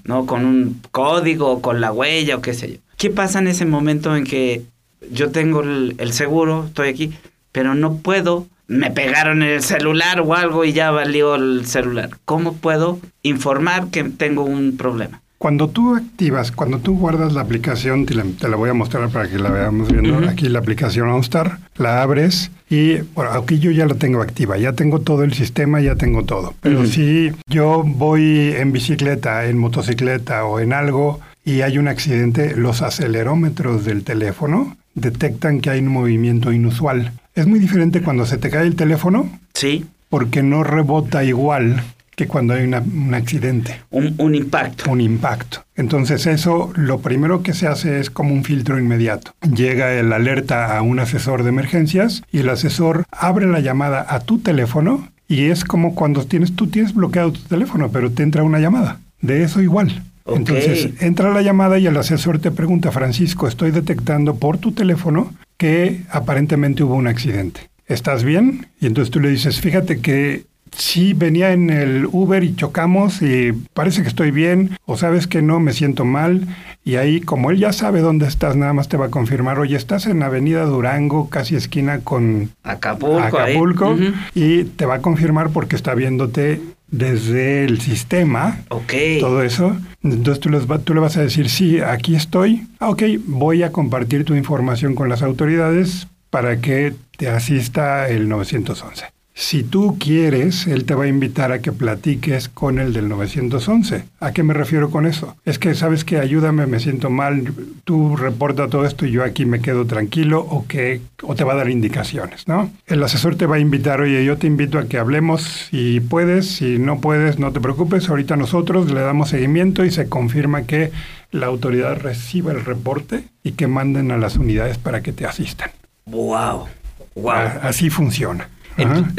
¿no? 0.04 0.26
Con 0.26 0.46
un 0.46 0.82
código, 0.92 1.62
con 1.62 1.82
la 1.82 1.92
huella 1.92 2.38
o 2.38 2.42
qué 2.42 2.54
sé 2.54 2.74
yo. 2.74 2.78
¿Qué 2.98 3.10
pasa 3.10 3.40
en 3.40 3.48
ese 3.48 3.66
momento 3.66 4.16
en 4.16 4.26
que 4.26 4.64
yo 5.12 5.32
tengo 5.32 5.62
el 5.62 6.14
seguro, 6.14 6.66
estoy 6.68 6.90
aquí, 6.90 7.14
pero 7.52 7.76
no 7.76 7.98
puedo, 7.98 8.48
me 8.68 8.92
pegaron 8.92 9.44
el 9.44 9.62
celular 9.62 10.22
o 10.22 10.34
algo 10.34 10.66
y 10.66 10.74
ya 10.74 10.92
valió 10.92 11.36
el 11.36 11.66
celular. 11.66 12.12
¿Cómo 12.26 12.54
puedo 12.54 13.00
informar 13.24 13.90
que 13.90 14.04
tengo 14.06 14.44
un 14.44 14.78
problema? 14.78 15.22
Cuando 15.42 15.70
tú 15.70 15.96
activas, 15.96 16.52
cuando 16.52 16.78
tú 16.78 16.96
guardas 17.00 17.34
la 17.34 17.42
aplicación, 17.42 18.06
te 18.06 18.14
la, 18.14 18.56
voy 18.56 18.70
a 18.70 18.76
mostrar 18.76 19.10
para 19.10 19.28
que 19.28 19.40
la 19.40 19.50
veamos 19.50 19.92
viendo. 19.92 20.30
Aquí 20.30 20.48
la 20.48 20.60
aplicación 20.60 21.10
OnStar, 21.10 21.58
la 21.78 22.04
abres 22.04 22.52
y 22.70 22.98
bueno, 23.16 23.32
aquí 23.32 23.58
yo 23.58 23.72
ya 23.72 23.88
la 23.88 23.96
tengo 23.96 24.22
activa, 24.22 24.60
ya 24.60 24.74
tengo 24.74 25.00
todo 25.00 25.24
el 25.24 25.34
sistema, 25.34 25.82
ya 25.82 25.96
tengo 25.96 26.26
todo. 26.26 26.54
Pero 26.62 26.86
si 26.86 27.32
yo 27.48 27.84
voy 27.84 28.54
en 28.56 28.72
bicicleta, 28.72 29.46
en 29.48 29.58
motocicleta 29.58 30.46
o 30.46 30.60
en 30.60 30.74
algo 30.74 31.20
y 31.44 31.62
hay 31.62 31.80
un 31.80 31.88
accidente, 31.88 32.56
los 32.56 32.84
acelerómetros 32.84 33.84
del 33.84 34.04
teléfono 34.04 34.78
detectan 34.94 35.60
que 35.60 35.72
hay 35.72 35.80
un 35.80 35.88
movimiento 35.88 36.52
inusual. 36.52 37.14
Es 37.36 37.48
muy 37.48 37.60
diferente 37.60 38.02
cuando 38.02 38.26
se 38.26 38.38
te 38.38 38.50
cae 38.50 38.68
el 38.68 38.76
teléfono. 38.76 39.30
Sí. 39.54 39.86
Porque 40.10 40.44
no 40.44 40.64
rebota 40.64 41.24
igual 41.24 41.82
que 42.16 42.28
cuando 42.28 42.54
hay 42.54 42.66
una- 42.66 42.82
un 42.82 43.14
accidente, 43.14 43.80
Un, 43.90 44.14
un 44.18 44.36
impacto. 44.36 44.92
un 44.92 45.00
impacto. 45.02 45.64
Entonces 45.76 46.28
eso 46.28 46.72
lo 46.76 47.00
primero 47.00 47.42
que 47.42 47.54
se 47.54 47.68
hace 47.68 48.00
es 48.00 48.10
como 48.10 48.34
un 48.34 48.44
filtro 48.44 48.78
inmediato. 48.78 49.32
Llega 49.56 49.94
el 49.94 50.12
alerta 50.12 50.78
a 50.78 50.82
un 50.82 51.00
asesor 51.00 51.44
de 51.44 51.50
emergencias 51.50 52.22
y 52.32 52.40
el 52.40 52.50
asesor 52.50 53.06
abre 53.12 53.48
la 53.48 53.62
llamada 53.62 54.06
a 54.10 54.20
tu 54.20 54.40
teléfono 54.40 55.08
y 55.28 55.46
es 55.46 55.64
como 55.64 55.96
cuando 55.96 56.26
tienes, 56.26 56.54
tú 56.56 56.68
tienes 56.68 56.94
bloqueado 56.94 57.32
tu 57.32 57.40
teléfono, 57.42 57.90
pero 57.90 58.12
te 58.12 58.24
entra 58.24 58.44
una 58.44 58.60
llamada. 58.60 59.00
De 59.22 59.44
eso 59.44 59.62
igual. 59.62 60.04
Entonces 60.28 60.90
entra 61.02 61.32
la 61.34 61.42
llamada 61.42 61.80
y 61.80 61.88
el 61.88 61.98
asesor 61.98 62.40
te 62.40 62.52
pregunta, 62.52 62.92
Francisco, 62.92 63.48
estoy 63.48 63.72
detectando 63.72 64.36
por 64.36 64.58
tu 64.60 64.72
teléfono 64.74 65.34
que 65.62 66.02
aparentemente 66.10 66.82
hubo 66.82 66.96
un 66.96 67.06
accidente. 67.06 67.70
¿Estás 67.86 68.24
bien? 68.24 68.66
Y 68.80 68.88
entonces 68.88 69.12
tú 69.12 69.20
le 69.20 69.30
dices, 69.30 69.62
fíjate 69.62 70.02
que 70.02 70.46
sí 70.76 71.14
venía 71.14 71.52
en 71.54 71.70
el 71.70 72.08
Uber 72.12 72.44
y 72.44 72.56
chocamos 72.56 73.22
y 73.22 73.52
parece 73.74 74.02
que 74.02 74.08
estoy 74.08 74.32
bien 74.32 74.78
o 74.86 74.98
sabes 74.98 75.28
que 75.28 75.42
no, 75.42 75.60
me 75.60 75.74
siento 75.74 76.06
mal. 76.06 76.48
Y 76.84 76.96
ahí, 76.96 77.22
como 77.22 77.52
él 77.52 77.60
ya 77.60 77.74
sabe 77.74 78.02
dónde 78.02 78.26
estás, 78.28 78.56
nada 78.56 78.74
más 78.74 78.88
te 78.88 78.98
va 78.98 79.06
a 79.08 79.10
confirmar, 79.12 79.60
oye, 79.60 79.76
estás 79.76 80.08
en 80.08 80.24
Avenida 80.24 80.64
Durango, 80.66 81.30
casi 81.30 81.56
esquina 81.56 82.00
con 82.00 82.50
Acapulco. 82.64 83.92
Ujú. 83.92 84.14
y 84.34 84.64
te 84.64 84.86
va 84.86 84.96
a 84.96 85.02
confirmar 85.02 85.50
porque 85.52 85.76
está 85.76 85.94
viéndote 85.94 86.60
desde 86.90 87.64
el 87.66 87.80
sistema 87.82 88.60
Ok. 88.70 88.94
todo 89.20 89.44
eso. 89.44 89.78
Entonces 90.04 90.40
tú, 90.42 90.50
les 90.50 90.70
va- 90.70 90.80
tú 90.80 90.94
le 90.94 91.00
vas 91.00 91.18
a 91.18 91.22
decir, 91.22 91.50
sí, 91.50 91.80
aquí 91.80 92.16
estoy. 92.16 92.68
Ah, 92.80 92.90
ok, 92.90 93.04
voy 93.26 93.64
a 93.64 93.72
compartir 93.72 94.26
tu 94.26 94.36
información 94.36 94.96
con 94.96 95.08
las 95.08 95.22
autoridades 95.22 96.08
para 96.32 96.60
que 96.62 96.94
te 97.18 97.30
asista 97.30 98.10
el 98.10 98.28
911. 98.28 99.06
Si 99.34 99.64
tú 99.64 99.98
quieres, 99.98 100.68
él 100.68 100.86
te 100.86 100.94
va 100.94 101.06
a 101.06 101.08
invitar 101.08 101.52
a 101.52 101.62
que 101.62 101.72
platiques 101.72 102.50
con 102.50 102.80
el 102.80 102.94
del 102.94 103.08
911. 103.08 104.04
¿A 104.20 104.34
qué 104.34 104.44
me 104.44 104.54
refiero 104.54 104.92
con 104.92 105.06
eso? 105.06 105.36
Es 105.46 105.58
que, 105.58 105.74
¿sabes 105.74 106.04
que 106.04 106.20
Ayúdame, 106.20 106.68
me 106.68 106.80
siento 106.80 107.10
mal, 107.10 107.54
tú 107.84 108.16
reporta 108.16 108.68
todo 108.68 108.86
esto 108.86 109.06
y 109.06 109.12
yo 109.12 109.24
aquí 109.24 109.46
me 109.46 109.62
quedo 109.62 109.86
tranquilo 109.86 110.42
o, 110.42 110.68
que, 110.68 111.02
o 111.24 111.34
te 111.34 111.44
va 111.44 111.54
a 111.54 111.56
dar 111.56 111.70
indicaciones, 111.70 112.48
¿no? 112.48 112.72
El 112.86 113.02
asesor 113.04 113.36
te 113.36 113.46
va 113.46 113.56
a 113.56 113.60
invitar, 113.60 114.02
oye, 114.02 114.24
yo 114.24 114.38
te 114.38 114.48
invito 114.48 114.78
a 114.78 114.86
que 114.86 114.98
hablemos 114.98 115.42
si 115.70 116.00
puedes, 116.00 116.48
si 116.48 116.78
no 116.78 117.00
puedes, 117.00 117.40
no 117.40 117.52
te 117.52 117.62
preocupes, 117.62 118.10
ahorita 118.10 118.36
nosotros 118.36 118.92
le 118.92 119.02
damos 119.02 119.30
seguimiento 119.30 119.86
y 119.86 119.92
se 119.92 120.10
confirma 120.10 120.64
que 120.64 120.92
la 121.32 121.48
autoridad 121.48 121.98
reciba 122.00 122.52
el 122.52 122.64
reporte 122.64 123.24
y 123.44 123.54
que 123.54 123.68
manden 123.68 124.12
a 124.12 124.18
las 124.18 124.36
unidades 124.36 124.78
para 124.78 125.02
que 125.02 125.14
te 125.14 125.26
asistan. 125.26 125.72
Wow. 126.06 126.68
Wow. 127.16 127.34
Así 127.62 127.90
funciona. 127.90 128.50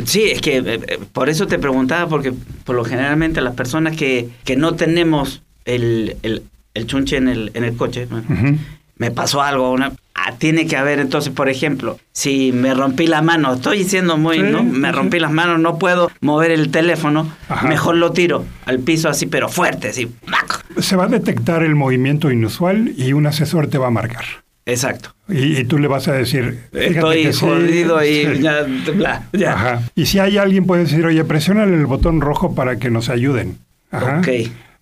Sí, 0.04 0.24
es 0.30 0.40
que 0.40 0.58
eh, 0.58 0.64
eh, 0.66 0.98
por 1.12 1.28
eso 1.28 1.46
te 1.46 1.58
preguntaba, 1.58 2.08
porque 2.08 2.32
por 2.64 2.76
lo 2.76 2.84
generalmente 2.84 3.40
las 3.40 3.54
personas 3.54 3.96
que, 3.96 4.28
que 4.44 4.56
no 4.56 4.74
tenemos 4.74 5.42
el, 5.64 6.16
el, 6.22 6.42
el 6.74 6.86
chunche 6.86 7.16
en 7.16 7.28
el, 7.28 7.50
en 7.54 7.64
el 7.64 7.76
coche, 7.76 8.08
me 8.96 9.10
pasó 9.10 9.42
algo, 9.42 9.72
una, 9.72 9.92
ah, 10.14 10.32
tiene 10.38 10.66
que 10.66 10.76
haber 10.76 11.00
entonces, 11.00 11.32
por 11.32 11.48
ejemplo, 11.48 11.98
si 12.12 12.52
me 12.52 12.72
rompí 12.74 13.06
la 13.06 13.20
mano, 13.22 13.54
estoy 13.54 13.78
diciendo 13.78 14.16
muy, 14.16 14.36
Sí, 14.36 14.42
¿no? 14.42 14.62
Me 14.62 14.92
rompí 14.92 15.18
las 15.18 15.32
manos, 15.32 15.60
no 15.60 15.78
puedo 15.78 16.10
mover 16.20 16.50
el 16.50 16.70
teléfono, 16.70 17.30
Ajá. 17.48 17.66
mejor 17.68 17.96
lo 17.96 18.12
tiro 18.12 18.44
al 18.64 18.78
piso 18.78 19.08
así, 19.08 19.26
pero 19.26 19.48
fuerte, 19.48 19.88
así. 19.88 20.08
Se 20.78 20.96
va 20.96 21.04
a 21.04 21.08
detectar 21.08 21.62
el 21.62 21.74
movimiento 21.74 22.30
inusual 22.30 22.92
y 22.96 23.12
un 23.12 23.26
asesor 23.26 23.66
te 23.68 23.78
va 23.78 23.88
a 23.88 23.90
marcar. 23.90 24.24
Exacto. 24.66 25.14
Y, 25.28 25.58
y 25.58 25.64
tú 25.64 25.78
le 25.78 25.88
vas 25.88 26.08
a 26.08 26.12
decir, 26.12 26.60
Estoy 26.72 27.32
sí, 27.32 27.40
jodido 27.40 28.04
y 28.04 28.26
sí. 28.36 28.42
ya, 28.42 28.66
bla, 28.94 29.28
ya. 29.32 29.52
Ajá. 29.54 29.82
Y 29.94 30.06
si 30.06 30.18
hay 30.18 30.38
alguien, 30.38 30.66
puede 30.66 30.84
decir, 30.84 31.04
oye, 31.04 31.24
presiónale 31.24 31.74
el 31.74 31.86
botón 31.86 32.20
rojo 32.20 32.54
para 32.54 32.76
que 32.76 32.90
nos 32.90 33.08
ayuden. 33.08 33.58
Ajá. 33.90 34.22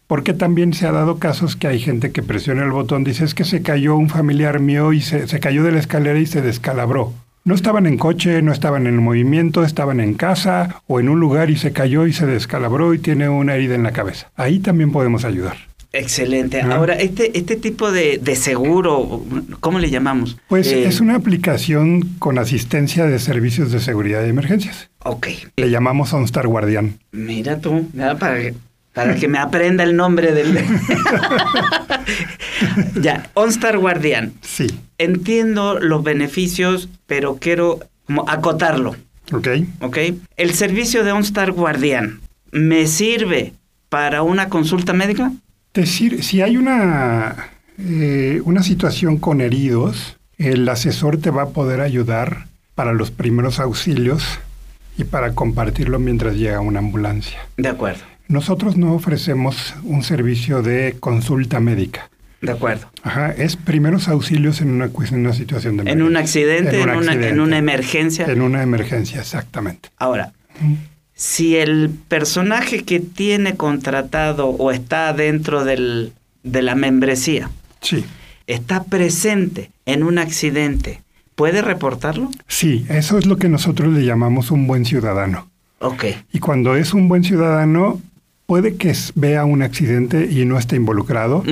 Porque 0.07 0.35
también 0.35 0.73
se 0.73 0.87
ha 0.87 0.93
dado 0.93 1.19
casos 1.19 1.55
que 1.55 1.69
hay 1.69 1.79
gente 1.79 2.11
que 2.11 2.23
presiona 2.23 2.65
el 2.65 2.73
botón, 2.73 3.05
dice, 3.05 3.25
es 3.25 3.35
que 3.35 3.45
se 3.45 3.63
cayó 3.63 3.97
un 3.97 4.09
familiar 4.09 4.59
mío 4.59 4.93
y 4.93 5.01
se, 5.01 5.29
se 5.29 5.39
cayó 5.39 5.63
de 5.63 5.73
la 5.73 5.79
escalera 5.79 6.19
y 6.19 6.27
se 6.27 6.43
descalabró. 6.43 7.13
No 7.45 7.55
estaban 7.55 7.87
en 7.87 7.97
coche, 7.97 8.43
no 8.43 8.53
estaban 8.53 8.87
en 8.87 8.97
movimiento, 8.97 9.65
estaban 9.65 10.01
en 10.01 10.15
casa 10.15 10.83
o 10.87 11.01
en 11.01 11.09
un 11.09 11.21
lugar 11.21 11.49
y 11.49 11.57
se 11.57 11.73
cayó 11.73 12.07
y 12.07 12.13
se 12.13 12.27
descalabró 12.27 12.93
y 12.93 12.99
tiene 12.99 13.29
una 13.29 13.55
herida 13.55 13.77
en 13.77 13.83
la 13.83 13.93
cabeza. 13.93 14.31
Ahí 14.37 14.59
también 14.59 14.93
podemos 14.93 15.25
ayudar. 15.25 15.70
Excelente. 15.93 16.61
Ahora, 16.63 16.95
este, 16.95 17.37
este 17.37 17.57
tipo 17.57 17.91
de, 17.91 18.19
de 18.23 18.37
seguro, 18.37 19.25
¿cómo 19.59 19.79
le 19.81 19.91
llamamos? 19.91 20.37
Pues 20.49 20.69
Eh, 20.69 20.87
es 20.87 21.01
una 21.01 21.17
aplicación 21.17 22.03
con 22.21 22.39
asistencia 22.39 23.07
de 23.07 23.19
servicios 23.19 23.73
de 23.73 23.81
seguridad 23.81 24.25
y 24.25 24.29
emergencias. 24.29 24.89
Ok. 25.05 25.27
Le 25.57 25.71
llamamos 25.71 26.13
OnStar 26.13 26.47
Guardián. 26.47 26.99
Mira 27.11 27.59
tú, 27.61 27.89
para 28.21 28.39
que, 28.39 28.55
para 28.95 29.17
que 29.17 29.27
me 29.27 29.39
aprenda 29.39 29.83
el 29.83 29.97
nombre 29.97 30.33
del... 30.33 30.59
ya, 33.03 33.31
OnStar 33.35 33.79
Guardián. 33.79 34.33
Sí. 34.43 34.67
Entiendo 34.99 35.79
los 35.81 36.03
beneficios, 36.03 36.89
pero 37.07 37.37
quiero 37.37 37.81
como 38.07 38.29
acotarlo, 38.29 38.97
¿Ok? 39.33 39.49
¿ok? 39.81 39.99
El 40.37 40.55
servicio 40.55 41.05
de 41.05 41.13
OnStar 41.13 41.53
Guardián, 41.53 42.21
¿me 42.53 42.87
sirve 42.87 43.55
para 43.89 44.23
una 44.23 44.49
consulta 44.49 44.93
médica? 44.93 45.33
Decir, 45.75 46.23
si 46.25 46.43
hay 46.43 46.57
una, 46.57 47.51
eh, 47.79 48.41
una 48.45 48.63
situación 48.63 49.19
con 49.19 49.41
heridos, 49.41 50.17
el 50.39 50.69
asesor 50.69 51.19
te 51.19 51.31
va 51.31 51.43
a 51.43 51.49
poder 51.51 51.81
ayudar 51.81 52.47
para 52.75 52.93
los 52.93 53.11
primeros 53.11 53.61
auxilios 53.61 54.25
y 54.99 55.05
para 55.05 55.33
compartirlo 55.35 55.99
mientras 55.99 56.35
llega 56.37 56.61
una 56.61 56.81
ambulancia. 56.81 57.39
De 57.57 57.69
acuerdo, 57.69 58.01
Nosotros 58.29 58.77
no 58.77 58.95
ofrecemos 58.95 59.75
un 59.85 60.03
servicio 60.03 60.63
de 60.63 60.97
consulta 61.01 61.61
médica. 61.61 62.11
de 62.43 62.53
acuerdo. 62.53 62.91
Ajá, 63.03 63.33
es 63.33 63.57
primeros 63.57 64.09
auxilios 64.09 64.61
en 64.63 64.71
una, 64.71 64.87
en 64.87 65.15
una 65.21 65.33
situación 65.35 65.77
de 65.77 65.91
En 65.91 66.01
un 66.03 66.17
emergencia. 66.17 66.21
accidente, 66.21 66.81
en, 66.81 66.89
un 66.91 66.97
una, 66.97 67.13
en 67.13 67.19
accidente. 67.19 67.41
una 67.41 67.59
emergencia. 67.59 68.27
En 68.27 68.41
una 68.43 68.63
emergencia, 68.63 69.21
exactamente. 69.21 69.91
Ahora, 69.99 70.33
si 71.23 71.57
el 71.57 71.91
personaje 72.09 72.83
que 72.83 72.99
tiene 72.99 73.55
contratado 73.55 74.47
o 74.49 74.71
está 74.71 75.13
dentro 75.13 75.65
del, 75.67 76.15
de 76.45 76.63
la 76.63 76.75
membresía 76.75 77.51
Sí. 77.83 78.03
está 78.47 78.85
presente 78.85 79.71
en 79.85 80.03
un 80.03 80.17
accidente, 80.19 81.03
¿puede 81.35 81.61
reportarlo? 81.61 82.31
Sí, 82.49 82.87
eso 82.89 83.19
es 83.19 83.27
lo 83.27 83.37
que 83.37 83.51
nosotros 83.51 83.93
le 83.93 84.03
llamamos 84.07 84.51
un 84.51 84.67
buen 84.67 84.87
ciudadano. 84.87 85.51
Ok, 85.81 86.05
Y 86.33 86.39
cuando 86.39 86.75
es 86.75 86.95
un 86.95 87.07
buen 87.09 87.23
ciudadano, 87.23 88.01
puede 88.51 88.75
que 88.75 88.93
vea 89.15 89.45
un 89.45 89.63
accidente 89.63 90.27
y 90.29 90.45
no 90.45 90.59
esté 90.59 90.75
involucrado. 90.75 91.45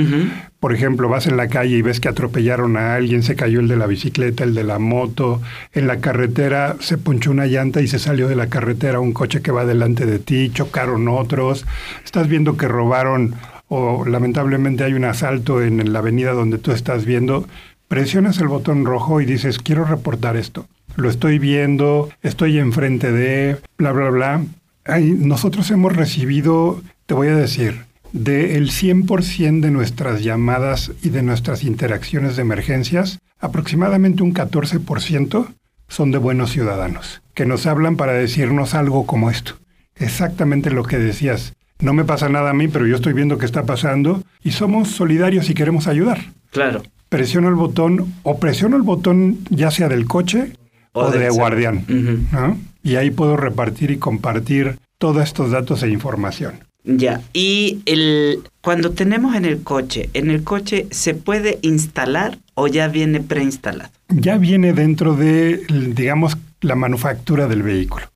Por 0.59 0.75
ejemplo, 0.75 1.09
vas 1.09 1.29
en 1.29 1.37
la 1.37 1.47
calle 1.47 1.77
y 1.77 1.83
ves 1.83 2.01
que 2.01 2.09
atropellaron 2.09 2.77
a 2.77 2.97
alguien, 2.97 3.23
se 3.23 3.37
cayó 3.37 3.61
el 3.61 3.69
de 3.69 3.77
la 3.77 3.87
bicicleta, 3.87 4.43
el 4.43 4.53
de 4.53 4.65
la 4.65 4.81
moto, 4.81 5.41
en 5.75 5.87
la 5.87 6.01
carretera 6.01 6.75
se 6.81 6.99
punchó 6.99 7.31
una 7.31 7.47
llanta 7.47 7.83
y 7.83 7.87
se 7.87 8.01
salió 8.01 8.27
de 8.27 8.35
la 8.35 8.49
carretera 8.49 8.99
un 8.99 9.13
coche 9.13 9.43
que 9.43 9.53
va 9.53 9.65
delante 9.65 10.07
de 10.07 10.19
ti, 10.19 10.51
chocaron 10.53 11.07
otros, 11.07 11.67
estás 12.05 12.27
viendo 12.27 12.57
que 12.57 12.67
robaron 12.67 13.37
o 13.69 14.05
lamentablemente 14.05 14.83
hay 14.83 14.95
un 14.95 15.05
asalto 15.05 15.63
en 15.63 15.93
la 15.93 16.01
avenida 16.01 16.33
donde 16.33 16.59
tú 16.59 16.73
estás 16.73 17.05
viendo, 17.05 17.47
presionas 17.87 18.39
el 18.39 18.49
botón 18.49 18.85
rojo 18.85 19.21
y 19.21 19.25
dices, 19.25 19.61
quiero 19.61 19.85
reportar 19.85 20.37
esto. 20.37 20.67
Lo 20.97 21.09
estoy 21.09 21.39
viendo, 21.39 22.09
estoy 22.25 22.59
enfrente 22.59 23.13
de, 23.13 23.57
bla, 23.77 23.93
bla, 23.93 24.11
bla. 24.11 24.43
Ay, 24.89 25.15
nosotros 25.19 25.71
hemos 25.71 25.95
recibido, 25.95 26.83
te 27.05 27.13
voy 27.13 27.29
a 27.29 27.37
decir, 27.37 27.85
del 28.13 28.71
100% 28.71 29.61
de 29.61 29.71
nuestras 29.71 30.25
llamadas 30.25 30.93
y 31.03 31.11
de 31.11 31.23
nuestras 31.23 31.63
interacciones 31.63 32.37
de 32.37 32.43
emergencias, 32.43 33.19
aproximadamente 33.39 34.23
un 34.23 34.33
14% 34.33 35.49
son 35.89 36.11
de 36.11 36.17
buenos 36.17 36.53
ciudadanos, 36.53 37.21
que 37.35 37.45
nos 37.45 37.67
hablan 37.67 37.97
para 37.97 38.15
decirnos 38.15 38.75
algo 38.75 39.05
como 39.05 39.31
esto. 39.31 39.59
Exactamente 39.95 40.71
lo 40.71 40.85
que 40.85 40.99
decías. 40.99 41.53
No 41.81 41.93
me 41.93 42.05
pasa 42.05 42.31
nada 42.31 42.51
a 42.51 42.55
mí, 42.55 42.67
pero 42.69 42.87
yo 42.87 42.97
estoy 42.97 43.13
viendo 43.13 43.37
qué 43.37 43.45
está 43.45 43.65
pasando 43.65 44.23
y 44.43 44.53
somos 44.53 44.89
solidarios 44.89 45.51
y 45.51 45.55
queremos 45.55 45.87
ayudar. 45.87 46.33
claro. 46.51 46.83
Presiono 47.11 47.49
el 47.49 47.55
botón 47.55 48.13
o 48.23 48.39
presiono 48.39 48.77
el 48.77 48.83
botón 48.83 49.39
ya 49.49 49.71
sea 49.71 49.89
del 49.89 50.05
coche 50.05 50.53
O 50.93 51.11
de 51.11 51.31
guardián. 51.31 51.87
¿no? 52.33 52.59
Y 52.83 52.97
ahí 52.97 53.11
puedo 53.11 53.37
repartir 53.37 53.91
y 53.91 53.99
compartir 53.99 54.79
todos 54.99 55.23
estos 55.23 55.51
datos 55.51 55.83
e 55.83 55.89
información. 55.89 56.61
Ya, 56.85 57.21
y 57.33 57.81
el, 57.85 58.41
cuando 58.61 58.93
tenemos 58.93 59.35
en 59.35 59.45
el 59.45 59.63
coche, 59.63 60.09
¿en 60.15 60.31
el 60.31 60.43
coche 60.43 60.87
se 60.91 61.15
puede 61.15 61.59
instalar 61.63 62.39
o 62.55 62.67
ya 62.67 62.89
viene 62.89 63.21
preinstalado? 63.21 63.91
Ya 64.09 64.39
viene 64.39 64.73
dentro 64.73 65.15
de, 65.15 65.65
digamos, 65.95 66.39
la 66.61 66.77
manufactura 66.77 67.47
del 67.47 67.63
vehículo. 67.63 68.07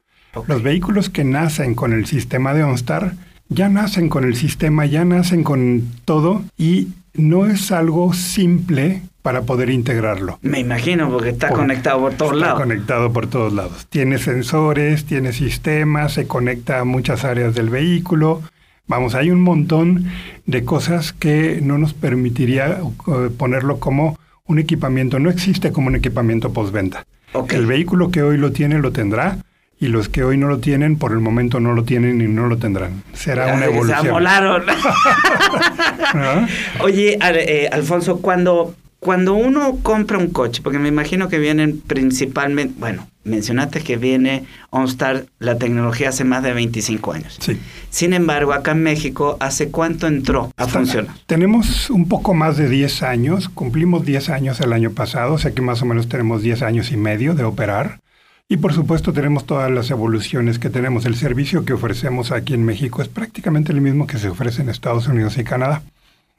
Los 0.46 0.62
vehículos 0.62 1.10
que 1.10 1.24
nacen 1.24 1.74
con 1.74 1.92
el 1.92 2.06
sistema 2.06 2.54
de 2.54 2.62
OnStar 2.62 3.14
ya 3.48 3.68
nacen 3.68 4.08
con 4.08 4.24
el 4.24 4.34
sistema, 4.34 4.86
ya 4.86 5.04
nacen 5.04 5.44
con 5.44 5.82
todo 6.06 6.42
y 6.56 6.88
no 7.14 7.46
es 7.46 7.70
algo 7.70 8.14
simple 8.14 9.02
para 9.22 9.42
poder 9.42 9.70
integrarlo. 9.70 10.38
Me 10.42 10.58
imagino, 10.60 11.08
porque 11.10 11.30
está 11.30 11.48
Por- 11.48 11.58
conectado 11.60 12.00
por 12.00 12.14
todos 12.14 12.32
está 12.32 12.44
lados. 12.46 12.60
conectado 12.60 13.12
por 13.12 13.26
todos 13.28 13.52
lados. 13.52 13.86
Tiene 13.88 14.18
sensores, 14.18 15.04
tiene 15.04 15.32
sistemas, 15.32 16.12
se 16.14 16.26
conecta 16.26 16.80
a 16.80 16.84
muchas 16.84 17.24
áreas 17.24 17.54
del 17.54 17.70
vehículo. 17.70 18.42
Vamos, 18.88 19.14
hay 19.14 19.30
un 19.30 19.40
montón 19.40 20.06
de 20.46 20.64
cosas 20.64 21.12
que 21.12 21.60
no 21.62 21.78
nos 21.78 21.94
permitiría 21.94 22.78
eh, 22.80 23.30
ponerlo 23.36 23.78
como 23.78 24.18
un 24.46 24.58
equipamiento. 24.58 25.20
No 25.20 25.30
existe 25.30 25.70
como 25.70 25.86
un 25.86 25.94
equipamiento 25.94 26.52
postventa. 26.52 27.06
Ok. 27.32 27.52
El 27.52 27.66
vehículo 27.66 28.10
que 28.10 28.22
hoy 28.24 28.36
lo 28.38 28.50
tiene 28.50 28.78
lo 28.80 28.90
tendrá 28.90 29.38
y 29.78 29.86
los 29.86 30.08
que 30.08 30.24
hoy 30.24 30.36
no 30.36 30.48
lo 30.48 30.58
tienen 30.58 30.96
por 30.96 31.12
el 31.12 31.20
momento 31.20 31.58
no 31.60 31.72
lo 31.74 31.84
tienen 31.84 32.20
y 32.20 32.26
no 32.28 32.46
lo 32.48 32.56
tendrán. 32.58 33.04
Será 33.14 33.46
una 33.54 33.54
Ay, 33.54 33.60
Se 33.70 33.74
evolución. 33.76 34.06
amolaron. 34.08 34.62
¿no? 36.14 36.48
Oye, 36.84 37.16
Al- 37.20 37.36
eh, 37.36 37.68
Alfonso, 37.72 38.18
cuando, 38.20 38.74
cuando 39.02 39.34
uno 39.34 39.78
compra 39.82 40.16
un 40.16 40.28
coche, 40.28 40.62
porque 40.62 40.78
me 40.78 40.86
imagino 40.86 41.28
que 41.28 41.40
vienen 41.40 41.80
principalmente, 41.80 42.74
bueno, 42.78 43.08
mencionaste 43.24 43.80
que 43.80 43.96
viene 43.96 44.44
OnStar, 44.70 45.26
la 45.40 45.58
tecnología 45.58 46.10
hace 46.10 46.22
más 46.22 46.44
de 46.44 46.52
25 46.52 47.12
años. 47.12 47.36
Sí. 47.40 47.58
Sin 47.90 48.12
embargo, 48.12 48.52
acá 48.52 48.70
en 48.70 48.84
México, 48.84 49.36
¿hace 49.40 49.70
cuánto 49.72 50.06
entró 50.06 50.52
a 50.56 50.66
Está- 50.66 50.78
funcionar? 50.78 51.16
Tenemos 51.26 51.90
un 51.90 52.06
poco 52.06 52.32
más 52.32 52.56
de 52.56 52.68
10 52.68 53.02
años, 53.02 53.48
cumplimos 53.48 54.04
10 54.06 54.28
años 54.28 54.60
el 54.60 54.72
año 54.72 54.92
pasado, 54.92 55.34
o 55.34 55.38
sea 55.38 55.50
que 55.50 55.62
más 55.62 55.82
o 55.82 55.84
menos 55.86 56.08
tenemos 56.08 56.40
10 56.42 56.62
años 56.62 56.92
y 56.92 56.96
medio 56.96 57.34
de 57.34 57.42
operar. 57.42 57.98
Y 58.48 58.58
por 58.58 58.72
supuesto 58.72 59.12
tenemos 59.12 59.46
todas 59.46 59.68
las 59.68 59.90
evoluciones 59.90 60.60
que 60.60 60.70
tenemos. 60.70 61.06
El 61.06 61.16
servicio 61.16 61.64
que 61.64 61.72
ofrecemos 61.72 62.30
aquí 62.30 62.54
en 62.54 62.64
México 62.64 63.02
es 63.02 63.08
prácticamente 63.08 63.72
el 63.72 63.80
mismo 63.80 64.06
que 64.06 64.18
se 64.18 64.28
ofrece 64.28 64.62
en 64.62 64.68
Estados 64.68 65.08
Unidos 65.08 65.38
y 65.38 65.42
Canadá. 65.44 65.82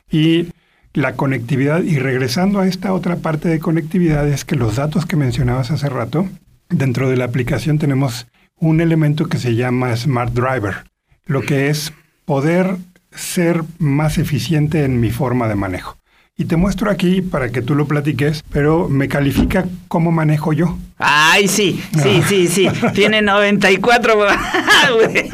Y 0.10 0.48
la 0.94 1.14
conectividad, 1.14 1.82
y 1.84 1.98
regresando 1.98 2.60
a 2.60 2.68
esta 2.68 2.94
otra 2.94 3.18
parte 3.18 3.50
de 3.50 3.60
conectividad, 3.60 4.28
es 4.28 4.46
que 4.46 4.56
los 4.56 4.76
datos 4.76 5.06
que 5.06 5.16
mencionabas 5.16 5.72
hace 5.72 5.90
rato, 5.90 6.28
dentro 6.70 7.10
de 7.10 7.18
la 7.18 7.26
aplicación 7.26 7.80
tenemos 7.80 8.28
un 8.60 8.80
elemento 8.82 9.26
que 9.26 9.40
se 9.40 9.56
llama 9.56 9.96
Smart 9.98 10.34
Driver, 10.34 10.86
lo 11.26 11.42
que 11.42 11.70
es 11.70 11.94
poder 12.26 12.78
ser 13.12 13.64
más 13.80 14.18
eficiente 14.18 14.84
en 14.86 15.00
mi 15.00 15.10
forma 15.12 15.48
de 15.48 15.56
manejo. 15.56 15.98
Y 16.36 16.46
te 16.46 16.56
muestro 16.56 16.90
aquí 16.90 17.22
para 17.22 17.50
que 17.50 17.62
tú 17.62 17.76
lo 17.76 17.86
platiques, 17.86 18.44
pero 18.52 18.90
me 18.90 19.08
califica 19.08 19.66
cómo 19.88 20.12
manejo 20.12 20.52
yo. 20.52 20.80
Ay, 20.98 21.48
sí, 21.48 21.84
sí, 22.02 22.24
sí, 22.28 22.48
sí. 22.48 22.68
Tiene 22.96 23.22
94. 23.22 24.16
güey. 24.96 25.30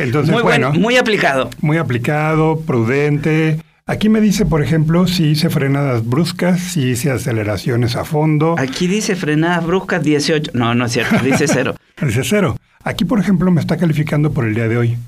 Entonces, 0.00 0.32
muy 0.32 0.42
buen- 0.42 0.62
bueno. 0.62 0.72
muy 0.72 0.96
aplicado. 0.96 1.50
Muy 1.60 1.76
aplicado, 1.76 2.60
prudente. 2.62 3.60
Aquí 3.86 4.08
me 4.08 4.20
dice, 4.22 4.46
por 4.46 4.62
ejemplo, 4.62 5.06
si 5.06 5.24
hice 5.26 5.50
frenadas 5.50 6.06
bruscas, 6.08 6.58
si 6.58 6.88
hice 6.88 7.10
aceleraciones 7.10 7.96
a 7.96 8.04
fondo. 8.06 8.54
Aquí 8.58 8.86
dice 8.86 9.14
frenadas 9.14 9.66
bruscas 9.66 10.02
18. 10.02 10.52
No, 10.54 10.74
no 10.74 10.86
es 10.86 10.92
cierto, 10.92 11.18
dice 11.22 11.46
cero. 11.46 11.74
Dice 12.00 12.22
cero. 12.24 12.56
Aquí, 12.82 13.04
por 13.04 13.20
ejemplo, 13.20 13.50
me 13.50 13.60
está 13.60 13.76
calificando 13.76 14.32
por 14.32 14.44
el 14.46 14.54
día 14.54 14.68
de 14.68 14.76
hoy. 14.78 14.98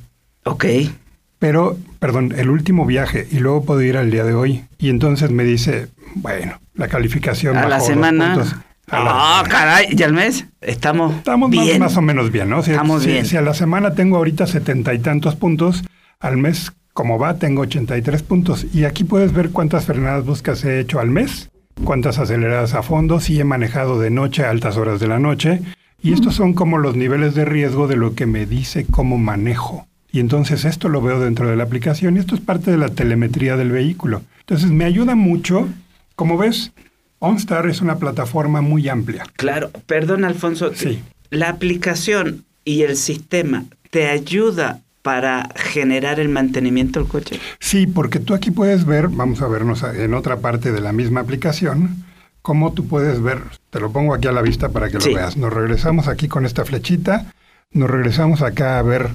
Ok. 0.44 0.64
Pero, 1.38 1.76
perdón, 1.98 2.32
el 2.36 2.48
último 2.48 2.86
viaje 2.86 3.26
y 3.30 3.38
luego 3.40 3.64
puedo 3.64 3.82
ir 3.82 3.96
al 3.96 4.10
día 4.10 4.24
de 4.24 4.34
hoy. 4.34 4.64
Y 4.78 4.88
entonces 4.90 5.30
me 5.30 5.42
dice, 5.44 5.88
bueno, 6.14 6.60
la 6.74 6.88
calificación 6.88 7.56
A 7.56 7.60
bajó 7.62 7.70
la 7.70 7.80
semana. 7.80 8.62
Ah, 8.90 9.42
caray. 9.48 9.88
¿Y 9.90 10.02
al 10.04 10.12
mes? 10.12 10.46
Estamos, 10.60 11.16
Estamos 11.16 11.50
más, 11.50 11.66
bien. 11.66 11.80
más 11.80 11.96
o 11.96 12.02
menos 12.02 12.30
bien, 12.30 12.48
¿no? 12.50 12.62
Si, 12.62 12.70
Estamos 12.70 13.02
si- 13.02 13.08
bien. 13.10 13.26
si 13.26 13.36
a 13.36 13.42
la 13.42 13.52
semana 13.54 13.94
tengo 13.94 14.16
ahorita 14.18 14.46
setenta 14.46 14.94
y 14.94 14.98
tantos 15.00 15.34
puntos, 15.34 15.82
al 16.20 16.36
mes, 16.36 16.72
como 16.96 17.18
va, 17.18 17.34
tengo 17.36 17.60
83 17.60 18.22
puntos. 18.22 18.66
Y 18.72 18.84
aquí 18.84 19.04
puedes 19.04 19.34
ver 19.34 19.50
cuántas 19.50 19.84
frenadas 19.84 20.24
buscas 20.24 20.64
he 20.64 20.80
hecho 20.80 20.98
al 20.98 21.10
mes, 21.10 21.50
cuántas 21.84 22.18
aceleradas 22.18 22.72
a 22.72 22.82
fondo, 22.82 23.20
si 23.20 23.38
he 23.38 23.44
manejado 23.44 24.00
de 24.00 24.08
noche 24.10 24.46
a 24.46 24.50
altas 24.50 24.78
horas 24.78 24.98
de 24.98 25.06
la 25.06 25.18
noche. 25.18 25.60
Y 26.02 26.14
estos 26.14 26.34
son 26.34 26.54
como 26.54 26.78
los 26.78 26.96
niveles 26.96 27.34
de 27.34 27.44
riesgo 27.44 27.86
de 27.86 27.96
lo 27.96 28.14
que 28.14 28.24
me 28.24 28.46
dice 28.46 28.86
cómo 28.90 29.18
manejo. 29.18 29.86
Y 30.10 30.20
entonces 30.20 30.64
esto 30.64 30.88
lo 30.88 31.02
veo 31.02 31.20
dentro 31.20 31.50
de 31.50 31.56
la 31.56 31.64
aplicación 31.64 32.16
y 32.16 32.20
esto 32.20 32.34
es 32.34 32.40
parte 32.40 32.70
de 32.70 32.78
la 32.78 32.88
telemetría 32.88 33.58
del 33.58 33.72
vehículo. 33.72 34.22
Entonces 34.40 34.70
me 34.70 34.86
ayuda 34.86 35.14
mucho. 35.14 35.68
Como 36.14 36.38
ves, 36.38 36.72
OnStar 37.18 37.66
es 37.66 37.82
una 37.82 37.98
plataforma 37.98 38.62
muy 38.62 38.88
amplia. 38.88 39.26
Claro, 39.36 39.70
perdón 39.86 40.24
Alfonso, 40.24 40.72
Sí. 40.74 41.00
la 41.28 41.50
aplicación 41.50 42.46
y 42.64 42.84
el 42.84 42.96
sistema 42.96 43.64
te 43.90 44.08
ayuda 44.08 44.80
para 45.06 45.48
generar 45.54 46.18
el 46.18 46.28
mantenimiento 46.28 46.98
del 46.98 47.08
coche. 47.08 47.38
Sí, 47.60 47.86
porque 47.86 48.18
tú 48.18 48.34
aquí 48.34 48.50
puedes 48.50 48.84
ver, 48.84 49.06
vamos 49.06 49.40
a 49.40 49.46
vernos 49.46 49.84
en 49.84 50.14
otra 50.14 50.38
parte 50.38 50.72
de 50.72 50.80
la 50.80 50.90
misma 50.92 51.20
aplicación, 51.20 52.04
cómo 52.42 52.72
tú 52.72 52.88
puedes 52.88 53.22
ver, 53.22 53.38
te 53.70 53.78
lo 53.78 53.92
pongo 53.92 54.14
aquí 54.14 54.26
a 54.26 54.32
la 54.32 54.42
vista 54.42 54.70
para 54.70 54.90
que 54.90 54.98
Sí. 55.00 55.10
lo 55.10 55.14
veas. 55.18 55.36
Nos 55.36 55.52
regresamos 55.52 56.08
aquí 56.08 56.26
con 56.26 56.44
esta 56.44 56.64
flechita, 56.64 57.32
nos 57.70 57.88
regresamos 57.88 58.42
acá 58.42 58.80
a 58.80 58.82
ver 58.82 59.10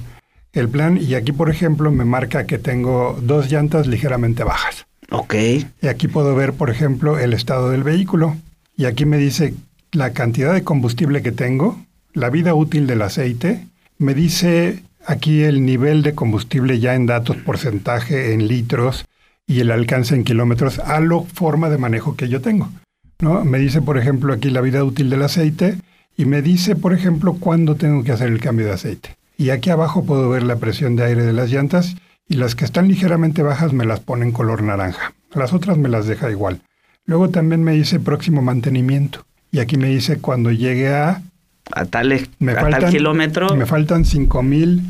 el 0.54 0.70
plan 0.70 0.96
y 0.98 1.14
aquí, 1.14 1.30
por 1.32 1.50
ejemplo, 1.50 1.90
me 1.90 2.06
marca 2.06 2.46
que 2.46 2.56
tengo 2.56 3.18
dos 3.22 3.50
llantas 3.52 3.86
ligeramente 3.86 4.44
bajas. 4.44 4.86
Ok, 5.10 5.34
Y 5.82 5.88
aquí 5.88 6.08
puedo 6.08 6.34
ver, 6.34 6.54
por 6.54 6.70
ejemplo, 6.70 7.18
el 7.18 7.34
estado 7.34 7.68
del 7.68 7.82
vehículo. 7.82 8.38
Y 8.78 8.86
aquí 8.86 9.04
me 9.04 9.18
dice 9.18 9.52
la 9.90 10.14
cantidad 10.14 10.54
de 10.54 10.64
combustible 10.64 11.20
que 11.20 11.32
tengo, 11.32 11.78
la 12.14 12.30
vida 12.30 12.54
útil 12.54 12.86
del 12.86 13.02
aceite. 13.02 13.66
Me 13.98 14.14
dice 14.14 14.82
aquí 15.06 15.42
el 15.42 15.64
nivel 15.64 16.02
de 16.02 16.14
combustible 16.14 16.78
ya 16.78 16.94
en 16.94 17.06
datos, 17.06 17.36
porcentaje 17.38 18.32
en 18.32 18.46
litros 18.48 19.04
y 19.46 19.60
el 19.60 19.70
alcance 19.70 20.14
en 20.14 20.24
kilómetros 20.24 20.78
a 20.78 21.00
la 21.00 21.20
forma 21.22 21.68
de 21.68 21.78
manejo 21.78 22.16
que 22.16 22.28
yo 22.28 22.40
tengo. 22.40 22.68
¿no? 23.20 23.44
Me 23.44 23.58
dice, 23.58 23.82
por 23.82 23.98
ejemplo, 23.98 24.32
aquí 24.32 24.50
la 24.50 24.60
vida 24.60 24.84
útil 24.84 25.10
del 25.10 25.22
aceite 25.22 25.78
y 26.16 26.24
me 26.24 26.42
dice, 26.42 26.76
por 26.76 26.92
ejemplo, 26.92 27.34
cuándo 27.34 27.76
tengo 27.76 28.04
que 28.04 28.12
hacer 28.12 28.28
el 28.28 28.40
cambio 28.40 28.66
de 28.66 28.72
aceite. 28.72 29.16
Y 29.38 29.50
aquí 29.50 29.70
abajo 29.70 30.04
puedo 30.04 30.28
ver 30.28 30.42
la 30.42 30.56
presión 30.56 30.96
de 30.96 31.04
aire 31.04 31.24
de 31.24 31.32
las 31.32 31.50
llantas 31.50 31.96
y 32.28 32.34
las 32.34 32.54
que 32.54 32.64
están 32.64 32.88
ligeramente 32.88 33.42
bajas 33.42 33.72
me 33.72 33.84
las 33.84 34.00
pone 34.00 34.24
en 34.24 34.32
color 34.32 34.62
naranja. 34.62 35.14
Las 35.34 35.52
otras 35.52 35.78
me 35.78 35.88
las 35.88 36.06
deja 36.06 36.30
igual. 36.30 36.60
Luego 37.04 37.30
también 37.30 37.64
me 37.64 37.72
dice 37.72 37.98
próximo 37.98 38.42
mantenimiento. 38.42 39.24
Y 39.50 39.60
aquí 39.60 39.76
me 39.76 39.88
dice 39.88 40.18
cuando 40.18 40.50
llegue 40.50 40.94
a... 40.94 41.22
a 41.70 41.84
tal, 41.84 42.08
Me 42.38 42.52
a 42.52 42.54
faltan, 42.60 42.80
tal 42.80 42.90
kilómetro. 42.90 43.54
Me 43.56 43.66
faltan 43.66 44.04
5.000, 44.04 44.80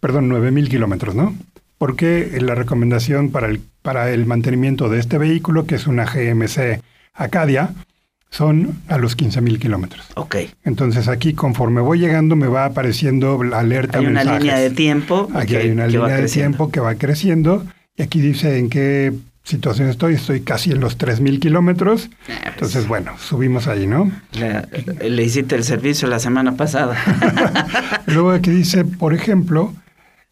perdón, 0.00 0.28
9.000 0.30 0.68
kilómetros, 0.68 1.14
¿no? 1.14 1.34
Porque 1.78 2.36
la 2.40 2.54
recomendación 2.54 3.30
para 3.30 3.46
el, 3.46 3.60
para 3.82 4.10
el 4.12 4.26
mantenimiento 4.26 4.88
de 4.88 4.98
este 4.98 5.16
vehículo, 5.18 5.64
que 5.66 5.76
es 5.76 5.86
una 5.86 6.04
GMC 6.04 6.80
Acadia, 7.14 7.70
son 8.30 8.78
a 8.88 8.98
los 8.98 9.16
15.000 9.16 9.58
kilómetros. 9.58 10.06
Ok, 10.16 10.36
Entonces 10.64 11.08
aquí 11.08 11.32
conforme 11.32 11.80
voy 11.80 11.98
llegando 11.98 12.36
me 12.36 12.46
va 12.46 12.66
apareciendo 12.66 13.42
la 13.42 13.60
alerta. 13.60 13.98
hay 13.98 14.06
una 14.06 14.20
mensajes. 14.20 14.40
línea 14.42 14.58
de 14.58 14.70
tiempo. 14.70 15.28
Aquí 15.34 15.46
que- 15.52 15.56
hay 15.58 15.70
una 15.70 15.86
línea 15.86 16.08
de 16.08 16.18
creciendo. 16.18 16.56
tiempo 16.58 16.70
que 16.70 16.80
va 16.80 16.94
creciendo 16.96 17.64
y 17.96 18.02
aquí 18.02 18.20
dice 18.20 18.58
en 18.58 18.68
qué 18.68 19.12
situación 19.48 19.88
estoy. 19.88 20.14
Estoy 20.14 20.40
casi 20.42 20.70
en 20.72 20.80
los 20.80 20.98
3.000 20.98 21.40
kilómetros. 21.40 22.10
Ah, 22.28 22.50
Entonces, 22.52 22.86
bueno, 22.86 23.12
subimos 23.18 23.66
ahí, 23.66 23.86
¿no? 23.86 24.10
Le, 24.32 25.08
le 25.10 25.22
hiciste 25.24 25.54
el 25.56 25.64
servicio 25.64 26.06
la 26.08 26.18
semana 26.18 26.56
pasada. 26.56 26.96
Luego 28.06 28.30
aquí 28.32 28.50
dice, 28.50 28.84
por 28.84 29.14
ejemplo, 29.14 29.72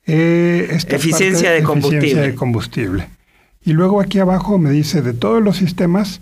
eh, 0.07 0.69
esta 0.71 0.97
Eficiencia 0.97 1.49
parte 1.49 1.61
de 1.61 1.63
combustible. 1.63 1.99
eficiencia 1.99 2.31
de 2.31 2.35
combustible. 2.35 3.09
Y 3.65 3.73
luego 3.73 4.01
aquí 4.01 4.21
abajo 4.21 4.59
me 4.59 4.71
dice 4.71 5.03
de 5.03 5.13
todos 5.13 5.43
los 5.43 5.57
sistemas 5.57 6.21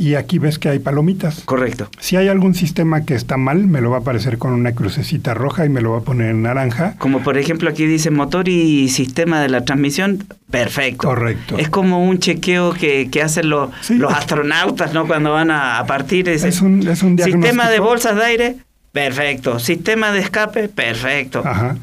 y 0.00 0.14
aquí 0.14 0.38
ves 0.38 0.58
que 0.58 0.70
hay 0.70 0.78
palomitas. 0.78 1.42
Correcto. 1.44 1.90
Si 2.00 2.16
hay 2.16 2.28
algún 2.28 2.54
sistema 2.54 3.04
que 3.04 3.14
está 3.14 3.36
mal, 3.36 3.66
me 3.66 3.82
lo 3.82 3.90
va 3.90 3.98
a 3.98 4.00
aparecer 4.00 4.38
con 4.38 4.54
una 4.54 4.72
crucecita 4.72 5.34
roja 5.34 5.66
y 5.66 5.68
me 5.68 5.82
lo 5.82 5.92
va 5.92 5.98
a 5.98 6.00
poner 6.00 6.30
en 6.30 6.40
naranja. 6.40 6.94
Como 6.96 7.22
por 7.22 7.36
ejemplo 7.36 7.68
aquí 7.68 7.84
dice 7.84 8.10
motor 8.10 8.48
y 8.48 8.88
sistema 8.88 9.42
de 9.42 9.50
la 9.50 9.66
transmisión, 9.66 10.24
perfecto. 10.50 11.06
Correcto. 11.08 11.58
Es 11.58 11.68
como 11.68 12.02
un 12.02 12.18
chequeo 12.18 12.72
que, 12.72 13.10
que 13.10 13.20
hacen 13.20 13.50
los, 13.50 13.68
Sí. 13.82 13.98
los 13.98 14.10
astronautas, 14.10 14.94
¿no? 14.94 15.06
Cuando 15.06 15.32
van 15.32 15.50
a, 15.50 15.78
a 15.78 15.84
partir. 15.86 16.30
Es 16.30 16.62
un, 16.62 16.88
es 16.88 17.02
un 17.02 17.16
diagnóstico. 17.16 17.42
Sistema 17.42 17.68
de 17.68 17.80
bolsas 17.80 18.16
de 18.16 18.24
aire, 18.24 18.56
perfecto. 18.92 19.58
Sistema 19.58 20.12
de 20.12 20.20
escape, 20.20 20.70
perfecto. 20.70 21.42
Ajá. 21.44 21.76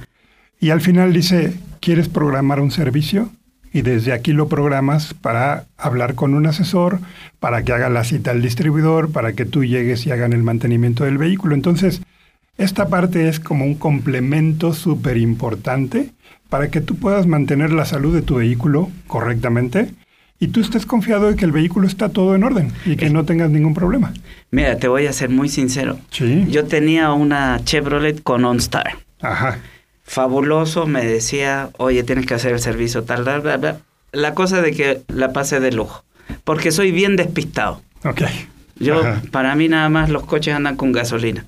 Y 0.60 0.72
al 0.72 0.82
final 0.82 1.14
dice, 1.14 1.54
¿quieres 1.80 2.10
programar 2.10 2.62
un 2.62 2.72
servicio? 2.72 3.30
Y 3.78 3.84
desde 3.84 4.12
aquí 4.12 4.34
lo 4.34 4.48
programas 4.48 5.14
para 5.14 5.66
hablar 5.78 6.16
con 6.16 6.34
un 6.34 6.48
asesor, 6.48 7.00
para 7.40 7.62
que 7.62 7.74
haga 7.74 7.90
la 7.90 8.04
cita 8.04 8.32
al 8.32 8.42
distribuidor, 8.42 9.12
para 9.12 9.34
que 9.34 9.46
tú 9.46 9.64
llegues 9.64 10.08
y 10.08 10.12
hagan 10.12 10.34
el 10.34 10.42
mantenimiento 10.42 11.04
del 11.04 11.20
vehículo. 11.20 11.54
Entonces, 11.54 12.02
esta 12.58 12.88
parte 12.88 13.30
es 13.30 13.40
como 13.40 13.66
un 13.66 13.76
complemento 13.76 14.74
súper 14.74 15.18
importante 15.18 16.10
para 16.50 16.72
que 16.72 16.82
tú 16.82 16.96
puedas 16.96 17.28
mantener 17.28 17.72
la 17.72 17.86
salud 17.86 18.16
de 18.16 18.24
tu 18.24 18.38
vehículo 18.38 18.90
correctamente 19.06 19.92
y 20.40 20.48
tú 20.48 20.62
estés 20.62 20.88
confiado 20.88 21.30
de 21.30 21.36
que 21.36 21.46
el 21.46 21.52
vehículo 21.52 21.86
está 21.86 22.10
todo 22.10 22.34
en 22.34 22.46
orden 22.46 22.72
y 22.84 22.96
que 22.96 23.12
no 23.12 23.26
tengas 23.26 23.52
ningún 23.52 23.76
problema. 23.76 24.12
Mira, 24.50 24.80
te 24.80 24.88
voy 24.88 25.06
a 25.06 25.14
ser 25.14 25.30
muy 25.30 25.50
sincero. 25.50 26.00
Sí. 26.10 26.48
Yo 26.50 26.66
tenía 26.66 27.14
una 27.14 27.64
Chevrolet 27.64 28.24
con 28.24 28.44
OnStar. 28.44 28.96
Ajá. 29.22 29.60
Fabuloso, 30.08 30.88
me 30.88 31.06
decía, 31.06 31.70
oye, 31.78 32.02
tienes 32.04 32.26
que 32.26 32.34
hacer 32.34 32.54
el 32.54 32.60
servicio 32.60 33.04
tal, 33.04 33.24
bla, 33.24 33.40
bla, 33.40 33.58
bla. 33.58 33.78
La 34.14 34.34
cosa 34.34 34.62
de 34.62 34.72
que 34.72 35.02
la 35.10 35.34
pasé 35.34 35.60
de 35.60 35.72
lujo. 35.72 36.04
Porque 36.46 36.72
soy 36.72 36.92
bien 36.92 37.18
despistado. 37.18 37.82
Ok. 38.06 38.22
Yo, 38.80 39.02
Ajá. 39.02 39.22
para 39.32 39.54
mí 39.56 39.68
nada 39.68 39.90
más 39.90 40.10
los 40.10 40.24
coches 40.26 40.56
andan 40.56 40.78
con 40.78 40.92
gasolina. 40.94 41.46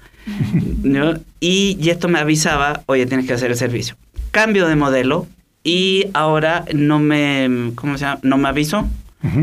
¿no? 0.83 1.13
Y, 1.39 1.77
y 1.79 1.89
esto 1.89 2.09
me 2.09 2.19
avisaba, 2.19 2.81
oye, 2.85 3.05
tienes 3.05 3.25
que 3.27 3.33
hacer 3.33 3.49
el 3.51 3.57
servicio. 3.57 3.95
Cambio 4.31 4.67
de 4.67 4.75
modelo 4.75 5.25
y 5.63 6.07
ahora 6.13 6.65
no 6.73 6.99
me, 6.99 7.71
¿cómo 7.75 7.97
se 7.97 8.05
llama? 8.05 8.19
No 8.23 8.37
me 8.37 8.49
avisó 8.49 8.87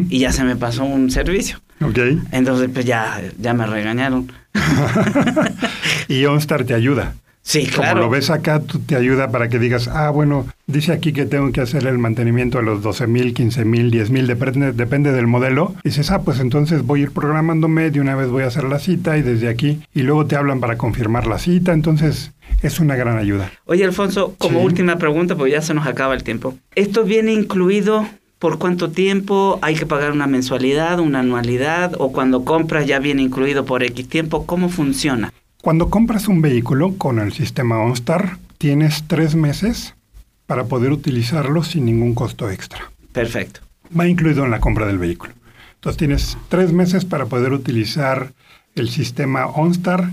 y 0.09 0.21
ya 0.21 0.33
se 0.33 0.45
me 0.45 0.57
pasó 0.57 0.85
un 0.85 1.11
servicio. 1.11 1.59
Ok. 1.83 1.99
Entonces, 2.33 2.71
pues 2.73 2.85
ya, 2.85 3.21
ya 3.39 3.55
me 3.55 3.67
regañaron. 3.67 4.31
y 6.09 6.25
OnStar 6.25 6.65
te 6.65 6.75
ayuda. 6.75 7.15
Sí, 7.49 7.69
Como 7.69 7.95
lo 7.95 8.11
ves 8.11 8.29
acá, 8.31 8.59
tú 8.59 8.81
te 8.81 8.97
ayuda 8.97 9.31
para 9.31 9.49
que 9.49 9.61
digas, 9.61 9.87
ah, 9.87 10.11
bueno, 10.11 10.47
dice 10.67 10.93
aquí 10.93 11.13
que 11.13 11.27
tengo 11.27 11.53
que 11.53 11.61
hacer 11.61 11.87
el 11.87 11.97
mantenimiento 11.97 12.59
a 12.59 12.63
los 12.63 12.83
12 12.83 13.07
mil, 13.07 13.35
15 13.35 13.65
mil, 13.65 13.93
10 13.93 14.11
mil, 14.11 14.27
depende, 14.27 14.73
depende 14.73 15.13
del 15.13 15.29
modelo. 15.29 15.73
Dices, 15.85 16.11
ah, 16.11 16.23
pues 16.23 16.41
entonces 16.41 16.83
voy 16.83 17.01
a 17.01 17.03
ir 17.05 17.13
programándome, 17.13 17.93
de 17.93 18.01
una 18.01 18.17
vez 18.17 18.31
voy 18.31 18.43
a 18.43 18.49
hacer 18.49 18.65
la 18.65 18.81
cita 18.81 19.17
y 19.17 19.23
desde 19.23 19.49
aquí, 19.49 19.81
y 19.95 20.03
luego 20.03 20.27
te 20.27 20.35
hablan 20.35 20.59
para 20.59 20.77
confirmar 20.77 21.29
la 21.29 21.39
cita, 21.39 21.73
entonces 21.73 22.33
es 22.63 22.81
una 22.81 22.97
gran 22.97 23.17
ayuda. 23.17 23.53
Oye, 23.67 23.85
Alfonso, 23.85 24.35
como 24.39 24.59
Sí. 24.59 24.65
última 24.67 24.97
pregunta, 24.99 25.37
porque 25.37 25.53
ya 25.53 25.63
se 25.63 25.73
nos 25.73 25.87
acaba 25.87 26.15
el 26.15 26.25
tiempo. 26.25 26.57
¿Esto 26.75 27.05
viene 27.05 27.33
incluido 27.33 28.09
por 28.41 28.59
cuánto 28.59 28.91
tiempo? 28.91 29.61
¿Hay 29.63 29.77
que 29.77 29.87
pagar 29.87 30.11
una 30.11 30.27
mensualidad, 30.27 30.99
una 30.99 31.21
anualidad? 31.21 31.93
¿O 31.99 32.11
cuando 32.11 32.45
compras 32.45 32.87
ya 32.87 32.99
viene 32.99 33.23
incluido 33.23 33.65
por 33.65 33.85
X 33.85 34.09
tiempo? 34.09 34.47
¿Cómo 34.47 34.69
funciona? 34.69 35.33
Cuando 35.67 35.91
compras 35.91 36.29
un 36.29 36.43
vehículo 36.43 36.97
con 36.97 37.19
el 37.19 37.33
sistema 37.33 37.81
OnStar, 37.81 38.39
tienes 38.57 39.03
tres 39.09 39.35
meses 39.35 39.97
para 40.47 40.67
poder 40.67 40.93
utilizarlo 40.93 41.65
sin 41.65 41.87
ningún 41.87 42.15
costo 42.15 42.49
extra. 42.49 42.93
Perfecto. 43.11 43.63
va 43.99 44.07
incluido 44.07 44.45
en 44.45 44.53
la 44.53 44.61
compra 44.61 44.87
del 44.87 44.99
vehículo. 44.99 45.33
Entonces 45.75 45.99
tienes 45.99 46.39
tres 46.51 46.73
meses 46.73 47.05
para 47.05 47.27
poder 47.27 47.53
utilizar 47.53 48.33
el 48.77 48.91
sistema 48.91 49.47
OnStar, 49.47 50.13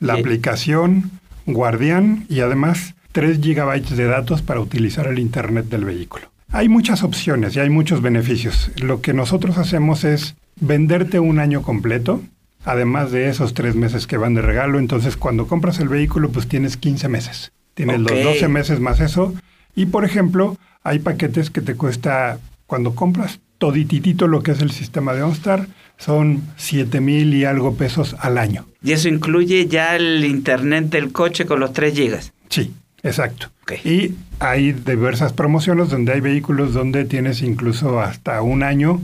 la 0.00 0.12
aplicación, 0.12 1.10
Guardián 1.46 2.26
y 2.28 2.40
además 2.40 2.94
3 3.12 3.40
gigabytes 3.40 3.96
de 3.96 4.04
datos 4.04 4.42
para 4.42 4.60
utilizar 4.60 5.06
el 5.06 5.18
Internet 5.18 5.70
del 5.70 5.86
vehículo. 5.86 6.30
Hay 6.52 6.68
muchas 6.68 7.02
opciones 7.02 7.56
y 7.56 7.60
hay 7.60 7.70
muchos 7.70 8.02
beneficios. 8.02 8.70
Lo 8.76 9.00
que 9.00 9.14
nosotros 9.14 9.56
hacemos 9.56 10.04
es 10.04 10.36
venderte 10.60 11.20
un 11.20 11.38
año 11.38 11.62
completo, 11.62 12.20
además 12.64 13.10
de 13.10 13.28
esos 13.28 13.54
tres 13.54 13.74
meses 13.74 14.06
que 14.06 14.16
van 14.16 14.34
de 14.34 14.42
regalo. 14.42 14.78
Entonces 14.78 15.16
cuando 15.16 15.46
compras 15.46 15.78
el 15.80 15.88
vehículo 15.88 16.30
pues 16.30 16.48
tienes 16.48 16.76
15 16.76 17.08
meses. 17.08 17.52
Tienes 17.74 18.00
los 18.00 18.22
12 18.22 18.48
meses 18.48 18.80
más 18.80 19.00
eso. 19.00 19.34
Y 19.74 19.86
por 19.86 20.04
ejemplo, 20.04 20.56
hay 20.82 20.98
paquetes 20.98 21.50
que 21.50 21.60
te 21.60 21.74
cuesta, 21.74 22.38
cuando 22.66 22.94
compras 22.94 23.40
todititito 23.58 24.26
lo 24.26 24.42
que 24.42 24.52
es 24.52 24.60
el 24.60 24.70
sistema 24.70 25.12
de 25.14 25.22
OnStar, 25.22 25.68
son 25.98 26.42
7 26.56 27.00
mil 27.00 27.34
y 27.34 27.44
algo 27.44 27.74
pesos 27.76 28.16
al 28.18 28.38
año. 28.38 28.66
Y 28.82 28.92
eso 28.92 29.08
incluye 29.08 29.66
ya 29.66 29.96
el 29.96 30.24
internet 30.24 30.86
del 30.86 31.12
coche 31.12 31.44
con 31.44 31.60
los 31.60 31.72
3 31.72 31.94
gigas. 31.94 32.32
Sí, 32.48 32.72
exacto. 33.02 33.48
Y 33.84 34.14
hay 34.40 34.72
diversas 34.72 35.32
promociones 35.32 35.90
donde 35.90 36.12
hay 36.12 36.20
vehículos 36.20 36.72
donde 36.72 37.04
tienes 37.04 37.42
incluso 37.42 38.00
hasta 38.00 38.42
un 38.42 38.62
año 38.62 39.00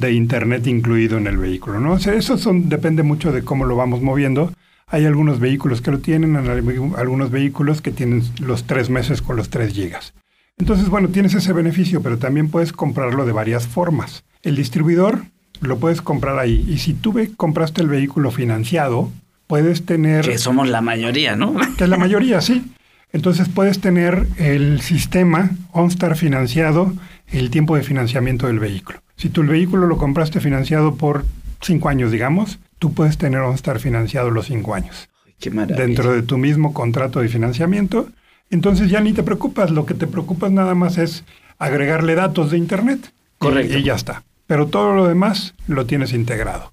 de 0.00 0.12
internet 0.12 0.66
incluido 0.66 1.18
en 1.18 1.26
el 1.26 1.36
vehículo, 1.36 1.80
¿no? 1.80 1.92
O 1.92 1.98
sea, 1.98 2.14
eso 2.14 2.38
son, 2.38 2.68
depende 2.68 3.02
mucho 3.02 3.32
de 3.32 3.42
cómo 3.42 3.64
lo 3.64 3.76
vamos 3.76 4.02
moviendo. 4.02 4.52
Hay 4.86 5.04
algunos 5.04 5.40
vehículos 5.40 5.80
que 5.80 5.90
lo 5.90 5.98
tienen, 5.98 6.36
algunos 6.36 7.30
vehículos 7.30 7.82
que 7.82 7.90
tienen 7.90 8.22
los 8.40 8.64
tres 8.64 8.88
meses 8.88 9.20
con 9.20 9.36
los 9.36 9.50
3 9.50 9.72
gigas. 9.72 10.14
Entonces, 10.56 10.88
bueno, 10.88 11.08
tienes 11.08 11.34
ese 11.34 11.52
beneficio, 11.52 12.02
pero 12.02 12.18
también 12.18 12.50
puedes 12.50 12.72
comprarlo 12.72 13.26
de 13.26 13.32
varias 13.32 13.66
formas. 13.66 14.24
El 14.42 14.56
distribuidor 14.56 15.22
lo 15.60 15.78
puedes 15.78 16.00
comprar 16.02 16.38
ahí. 16.38 16.64
Y 16.68 16.78
si 16.78 16.94
tú 16.94 17.14
compraste 17.36 17.82
el 17.82 17.88
vehículo 17.88 18.30
financiado, 18.30 19.10
puedes 19.46 19.84
tener... 19.84 20.24
Que 20.24 20.38
somos 20.38 20.68
la 20.68 20.80
mayoría, 20.80 21.36
¿no? 21.36 21.54
Que 21.76 21.86
la 21.86 21.96
mayoría 21.96 22.40
sí. 22.40 22.64
Entonces 23.12 23.48
puedes 23.48 23.80
tener 23.80 24.26
el 24.36 24.80
sistema 24.80 25.50
OnStar 25.72 26.16
financiado, 26.16 26.92
el 27.28 27.50
tiempo 27.50 27.76
de 27.76 27.82
financiamiento 27.82 28.46
del 28.46 28.58
vehículo. 28.58 29.00
Si 29.18 29.30
el 29.34 29.48
vehículo 29.48 29.86
lo 29.86 29.98
compraste 29.98 30.40
financiado 30.40 30.94
por 30.94 31.24
cinco 31.60 31.90
años, 31.90 32.10
digamos, 32.10 32.58
tú 32.78 32.94
puedes 32.94 33.18
tener 33.18 33.40
OnStar 33.40 33.80
financiado 33.80 34.30
los 34.30 34.46
cinco 34.46 34.74
años 34.74 35.10
Qué 35.40 35.50
maravilla. 35.50 35.84
dentro 35.84 36.12
de 36.12 36.22
tu 36.22 36.38
mismo 36.38 36.72
contrato 36.72 37.20
de 37.20 37.28
financiamiento. 37.28 38.08
Entonces 38.50 38.88
ya 38.90 39.00
ni 39.00 39.12
te 39.12 39.22
preocupas, 39.22 39.70
lo 39.70 39.84
que 39.84 39.92
te 39.94 40.06
preocupas 40.06 40.50
nada 40.52 40.74
más 40.74 40.96
es 40.96 41.24
agregarle 41.58 42.14
datos 42.14 42.50
de 42.50 42.56
Internet. 42.58 43.00
Y- 43.06 43.12
Correcto. 43.38 43.76
Y, 43.76 43.82
ya 43.82 43.94
está. 43.94 44.22
Pero 44.46 44.68
todo 44.68 44.94
lo 44.94 45.06
demás 45.06 45.54
lo 45.66 45.84
tienes 45.84 46.12
integrado. 46.14 46.72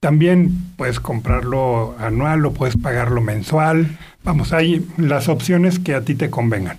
También 0.00 0.50
puedes 0.76 1.00
comprarlo 1.00 1.94
anual 1.98 2.44
o 2.44 2.52
puedes 2.52 2.76
pagarlo 2.76 3.22
mensual. 3.22 3.96
Vamos, 4.22 4.52
hay 4.52 4.86
las 4.98 5.28
opciones 5.30 5.78
que 5.78 5.94
a 5.94 6.02
ti 6.02 6.14
te 6.14 6.28
convengan. 6.28 6.76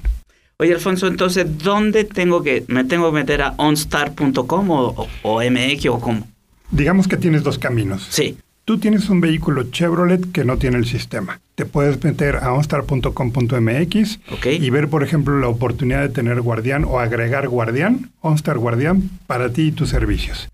Oye, 0.58 0.74
Alfonso, 0.74 1.08
entonces, 1.08 1.58
¿dónde 1.58 2.06
tengo 2.06 2.42
que, 2.42 2.64
me 2.68 2.86
tengo 2.86 3.12
que 3.12 3.16
meter 3.16 3.42
a 3.42 3.54
onstar.com 3.58 4.70
o, 4.70 5.08
MX 5.24 5.86
o 5.88 6.00
cómo? 6.00 6.28
Digamos 6.72 7.08
que 7.08 7.18
tienes 7.18 7.44
dos 7.44 7.60
caminos. 7.60 8.08
Sí. 8.10 8.38
Tú 8.64 8.80
tienes 8.80 9.10
un 9.10 9.22
vehículo 9.22 9.70
Chevrolet 9.70 10.32
que 10.32 10.46
no 10.46 10.58
tiene 10.58 10.78
el 10.78 10.86
sistema. 10.86 11.40
Te 11.56 11.66
puedes 11.66 12.04
meter 12.04 12.38
a 12.38 12.54
onstar.com.mx 12.54 14.20
y 14.44 14.70
ver, 14.72 14.88
por 14.88 15.04
ejemplo, 15.04 15.38
la 15.40 15.50
oportunidad 15.50 16.02
de 16.02 16.10
tener 16.10 16.42
Guardián 16.42 16.84
o 16.86 17.00
agregar 17.00 17.48
Guardián, 17.48 18.12
OnStar 18.22 18.58
Guardián, 18.58 19.12
para 19.28 19.52
ti 19.52 19.68
y 19.68 19.72
tus 19.72 19.90
servicios. 19.90 20.50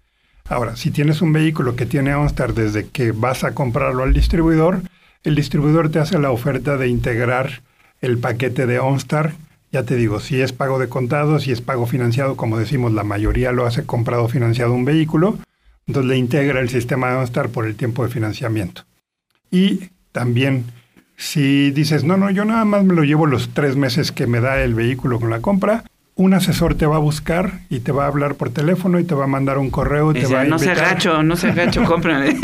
Ahora, 0.50 0.76
si 0.76 0.92
tienes 0.92 1.22
un 1.22 1.32
vehículo 1.32 1.78
que 1.78 1.86
tiene 1.86 2.14
OnStar 2.14 2.54
desde 2.54 2.88
que 2.88 3.14
vas 3.14 3.46
a 3.46 3.54
comprarlo 3.54 4.04
al 4.04 4.14
distribuidor, 4.14 4.82
el 5.24 5.36
distribuidor 5.36 5.90
te 5.90 6.00
hace 6.00 6.20
la 6.20 6.32
oferta 6.32 6.76
de 6.76 6.90
integrar 6.90 7.62
el 8.02 8.18
paquete 8.18 8.66
de 8.66 8.80
OnStar. 8.80 9.36
Ya 9.72 9.84
te 9.84 9.96
digo, 9.96 10.20
si 10.20 10.42
es 10.42 10.52
pago 10.52 10.80
de 10.80 10.90
contado, 10.90 11.40
si 11.40 11.52
es 11.52 11.62
pago 11.62 11.86
financiado, 11.86 12.36
como 12.36 12.58
decimos, 12.58 12.92
la 12.92 13.04
mayoría 13.04 13.54
lo 13.54 13.66
hace 13.66 13.86
comprado 13.86 14.26
o 14.26 14.28
financiado 14.28 14.74
un 14.74 14.84
vehículo, 14.84 15.40
entonces 15.88 16.10
le 16.10 16.18
integra 16.18 16.60
el 16.60 16.70
sistema 16.70 17.10
de 17.10 17.18
OnStar 17.18 17.50
por 17.50 17.66
el 17.66 17.76
tiempo 17.76 18.04
de 18.04 18.12
financiamiento. 18.12 18.84
Y 19.50 19.90
también, 20.12 20.66
si 21.16 21.72
dices, 21.72 22.04
no, 22.04 22.18
no, 22.18 22.30
yo 22.32 22.44
nada 22.44 22.66
más 22.66 22.84
me 22.84 22.94
lo 22.94 23.04
llevo 23.04 23.28
los 23.28 23.50
tres 23.54 23.78
meses 23.78 24.12
que 24.12 24.28
me 24.28 24.42
da 24.42 24.62
el 24.62 24.74
vehículo 24.74 25.20
con 25.22 25.30
la 25.30 25.40
compra, 25.40 25.86
un 26.16 26.34
asesor 26.34 26.76
te 26.76 26.86
va 26.86 26.98
a 26.98 27.00
buscar 27.00 27.62
y 27.70 27.80
te 27.80 27.94
va 27.94 28.04
a 28.04 28.08
hablar 28.08 28.36
por 28.36 28.50
teléfono 28.50 29.00
y 29.00 29.06
te 29.06 29.16
va 29.16 29.24
a 29.24 29.28
mandar 29.28 29.58
un 29.58 29.70
correo 29.70 30.12
y 30.12 30.16
te 30.20 30.28
va 30.28 30.42
a 30.42 30.44
no 30.44 30.60
se 30.60 30.70
agacho, 30.70 31.24
no 31.24 31.38
se 31.38 31.50
agacho, 31.50 31.84
cómprenme. 31.88 32.40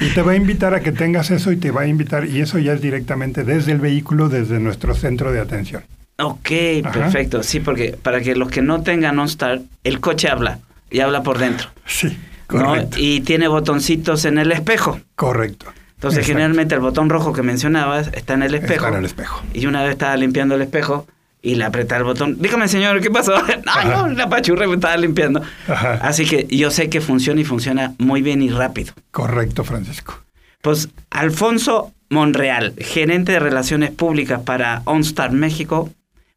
Y 0.00 0.08
te 0.14 0.22
va 0.22 0.32
a 0.32 0.36
invitar 0.36 0.74
a 0.74 0.80
que 0.80 0.92
tengas 0.92 1.30
eso 1.30 1.52
y 1.52 1.56
te 1.56 1.70
va 1.70 1.82
a 1.82 1.86
invitar, 1.86 2.26
y 2.26 2.40
eso 2.40 2.58
ya 2.58 2.72
es 2.72 2.80
directamente 2.80 3.44
desde 3.44 3.72
el 3.72 3.80
vehículo, 3.80 4.30
desde 4.30 4.58
nuestro 4.60 4.94
centro 4.94 5.30
de 5.30 5.40
atención. 5.40 5.82
Ok, 6.18 6.50
Ajá. 6.84 6.92
perfecto. 6.92 7.42
Sí, 7.42 7.60
porque 7.60 7.96
para 8.00 8.20
que 8.20 8.34
los 8.36 8.50
que 8.50 8.62
no 8.62 8.82
tengan 8.82 9.18
OnStar, 9.18 9.60
el 9.84 10.00
coche 10.00 10.28
habla 10.28 10.58
y 10.90 11.00
habla 11.00 11.22
por 11.22 11.38
dentro. 11.38 11.68
Sí, 11.86 12.08
¿no? 12.50 12.64
correcto. 12.64 12.96
Y 12.98 13.20
tiene 13.20 13.48
botoncitos 13.48 14.24
en 14.24 14.38
el 14.38 14.52
espejo. 14.52 15.00
Correcto. 15.16 15.66
Entonces, 15.96 16.18
Exacto. 16.20 16.26
generalmente 16.38 16.74
el 16.74 16.80
botón 16.82 17.08
rojo 17.08 17.32
que 17.32 17.42
mencionabas 17.42 18.10
está 18.12 18.34
en 18.34 18.42
el 18.42 18.54
espejo. 18.54 18.74
Está 18.84 18.88
en 18.88 18.94
el 18.96 19.04
espejo. 19.06 19.42
Y 19.54 19.66
una 19.66 19.82
vez 19.82 19.92
estaba 19.92 20.16
limpiando 20.16 20.54
el 20.54 20.62
espejo 20.62 21.06
y 21.40 21.54
le 21.54 21.64
apreté 21.64 21.96
el 21.96 22.04
botón. 22.04 22.36
Dígame, 22.40 22.68
señor, 22.68 23.00
¿qué 23.00 23.10
pasó? 23.10 23.32
no, 23.64 23.72
Ajá. 23.72 23.84
no, 24.08 24.08
la 24.08 24.28
pachurra 24.28 24.66
me 24.66 24.74
estaba 24.74 24.96
limpiando. 24.98 25.40
Ajá. 25.66 25.94
Así 26.02 26.26
que 26.26 26.46
yo 26.50 26.70
sé 26.70 26.90
que 26.90 27.00
funciona 27.00 27.40
y 27.40 27.44
funciona 27.44 27.94
muy 27.98 28.20
bien 28.22 28.42
y 28.42 28.50
rápido. 28.50 28.92
Correcto, 29.10 29.64
Francisco. 29.64 30.20
Pues 30.60 30.88
Alfonso 31.10 31.92
Monreal, 32.10 32.74
gerente 32.78 33.32
de 33.32 33.40
Relaciones 33.40 33.90
Públicas 33.90 34.40
para 34.44 34.82
OnStar 34.84 35.32
México, 35.32 35.90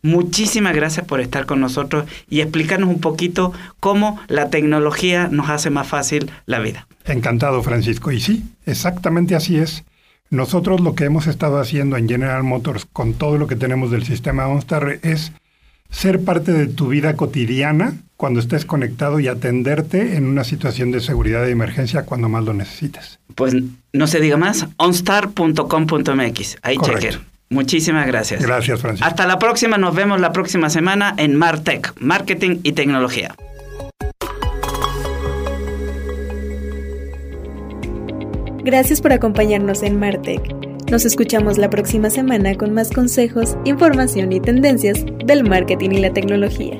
muchísimas 0.07 0.73
gracias 0.73 1.05
por 1.05 1.21
estar 1.21 1.45
con 1.45 1.59
nosotros 1.59 2.05
y 2.29 2.41
explicarnos 2.41 2.89
un 2.89 2.99
poquito 2.99 3.53
cómo 3.79 4.19
la 4.27 4.49
tecnología 4.49 5.27
nos 5.29 5.49
hace 5.49 5.69
más 5.69 5.87
fácil 5.87 6.31
la 6.45 6.59
vida. 6.59 6.87
Encantado, 7.05 7.61
Francisco. 7.61 8.11
Y 8.11 8.19
sí, 8.19 8.43
exactamente 8.65 9.35
así 9.35 9.57
es. 9.57 9.83
Nosotros 10.29 10.81
lo 10.81 10.95
que 10.95 11.05
hemos 11.05 11.27
estado 11.27 11.59
haciendo 11.59 11.95
en 11.97 12.09
General 12.09 12.43
Motors 12.43 12.85
con 12.85 13.13
todo 13.13 13.37
lo 13.37 13.47
que 13.47 13.55
tenemos 13.55 13.91
del 13.91 14.03
sistema 14.03 14.47
OnStar 14.47 14.99
es 15.03 15.31
ser 15.89 16.23
parte 16.23 16.51
de 16.51 16.67
tu 16.67 16.89
vida 16.89 17.15
cotidiana 17.15 17.95
cuando 18.17 18.39
estés 18.39 18.65
conectado 18.65 19.19
y 19.19 19.27
atenderte 19.27 20.17
en 20.17 20.25
una 20.25 20.43
situación 20.43 20.91
de 20.91 20.99
seguridad 20.99 21.43
de 21.43 21.51
emergencia 21.51 22.03
cuando 22.03 22.27
más 22.27 22.43
lo 22.43 22.53
necesites. 22.53 23.19
Pues 23.35 23.55
no 23.93 24.07
se 24.07 24.19
diga 24.19 24.37
más, 24.37 24.67
onstar.com.mx. 24.77 26.57
Ahí 26.61 26.77
chequen. 26.77 27.36
Muchísimas 27.49 28.05
gracias. 28.07 28.41
Gracias, 28.41 28.81
Francisco. 28.81 29.07
Hasta 29.07 29.25
la 29.25 29.39
próxima, 29.39 29.77
nos 29.77 29.95
vemos 29.95 30.19
la 30.19 30.31
próxima 30.31 30.69
semana 30.69 31.13
en 31.17 31.35
Martech, 31.35 31.93
Marketing 31.99 32.59
y 32.63 32.73
Tecnología. 32.73 33.35
Gracias 38.63 38.99
por 38.99 39.13
acompañarnos 39.13 39.81
en 39.83 39.97
Martech. 39.97 40.41
Nos 40.91 41.05
escuchamos 41.05 41.57
la 41.57 41.69
próxima 41.69 42.09
semana 42.09 42.55
con 42.55 42.73
más 42.73 42.91
consejos, 42.91 43.57
información 43.63 44.31
y 44.33 44.41
tendencias 44.41 45.05
del 45.25 45.43
marketing 45.45 45.91
y 45.91 45.99
la 45.99 46.11
tecnología. 46.11 46.77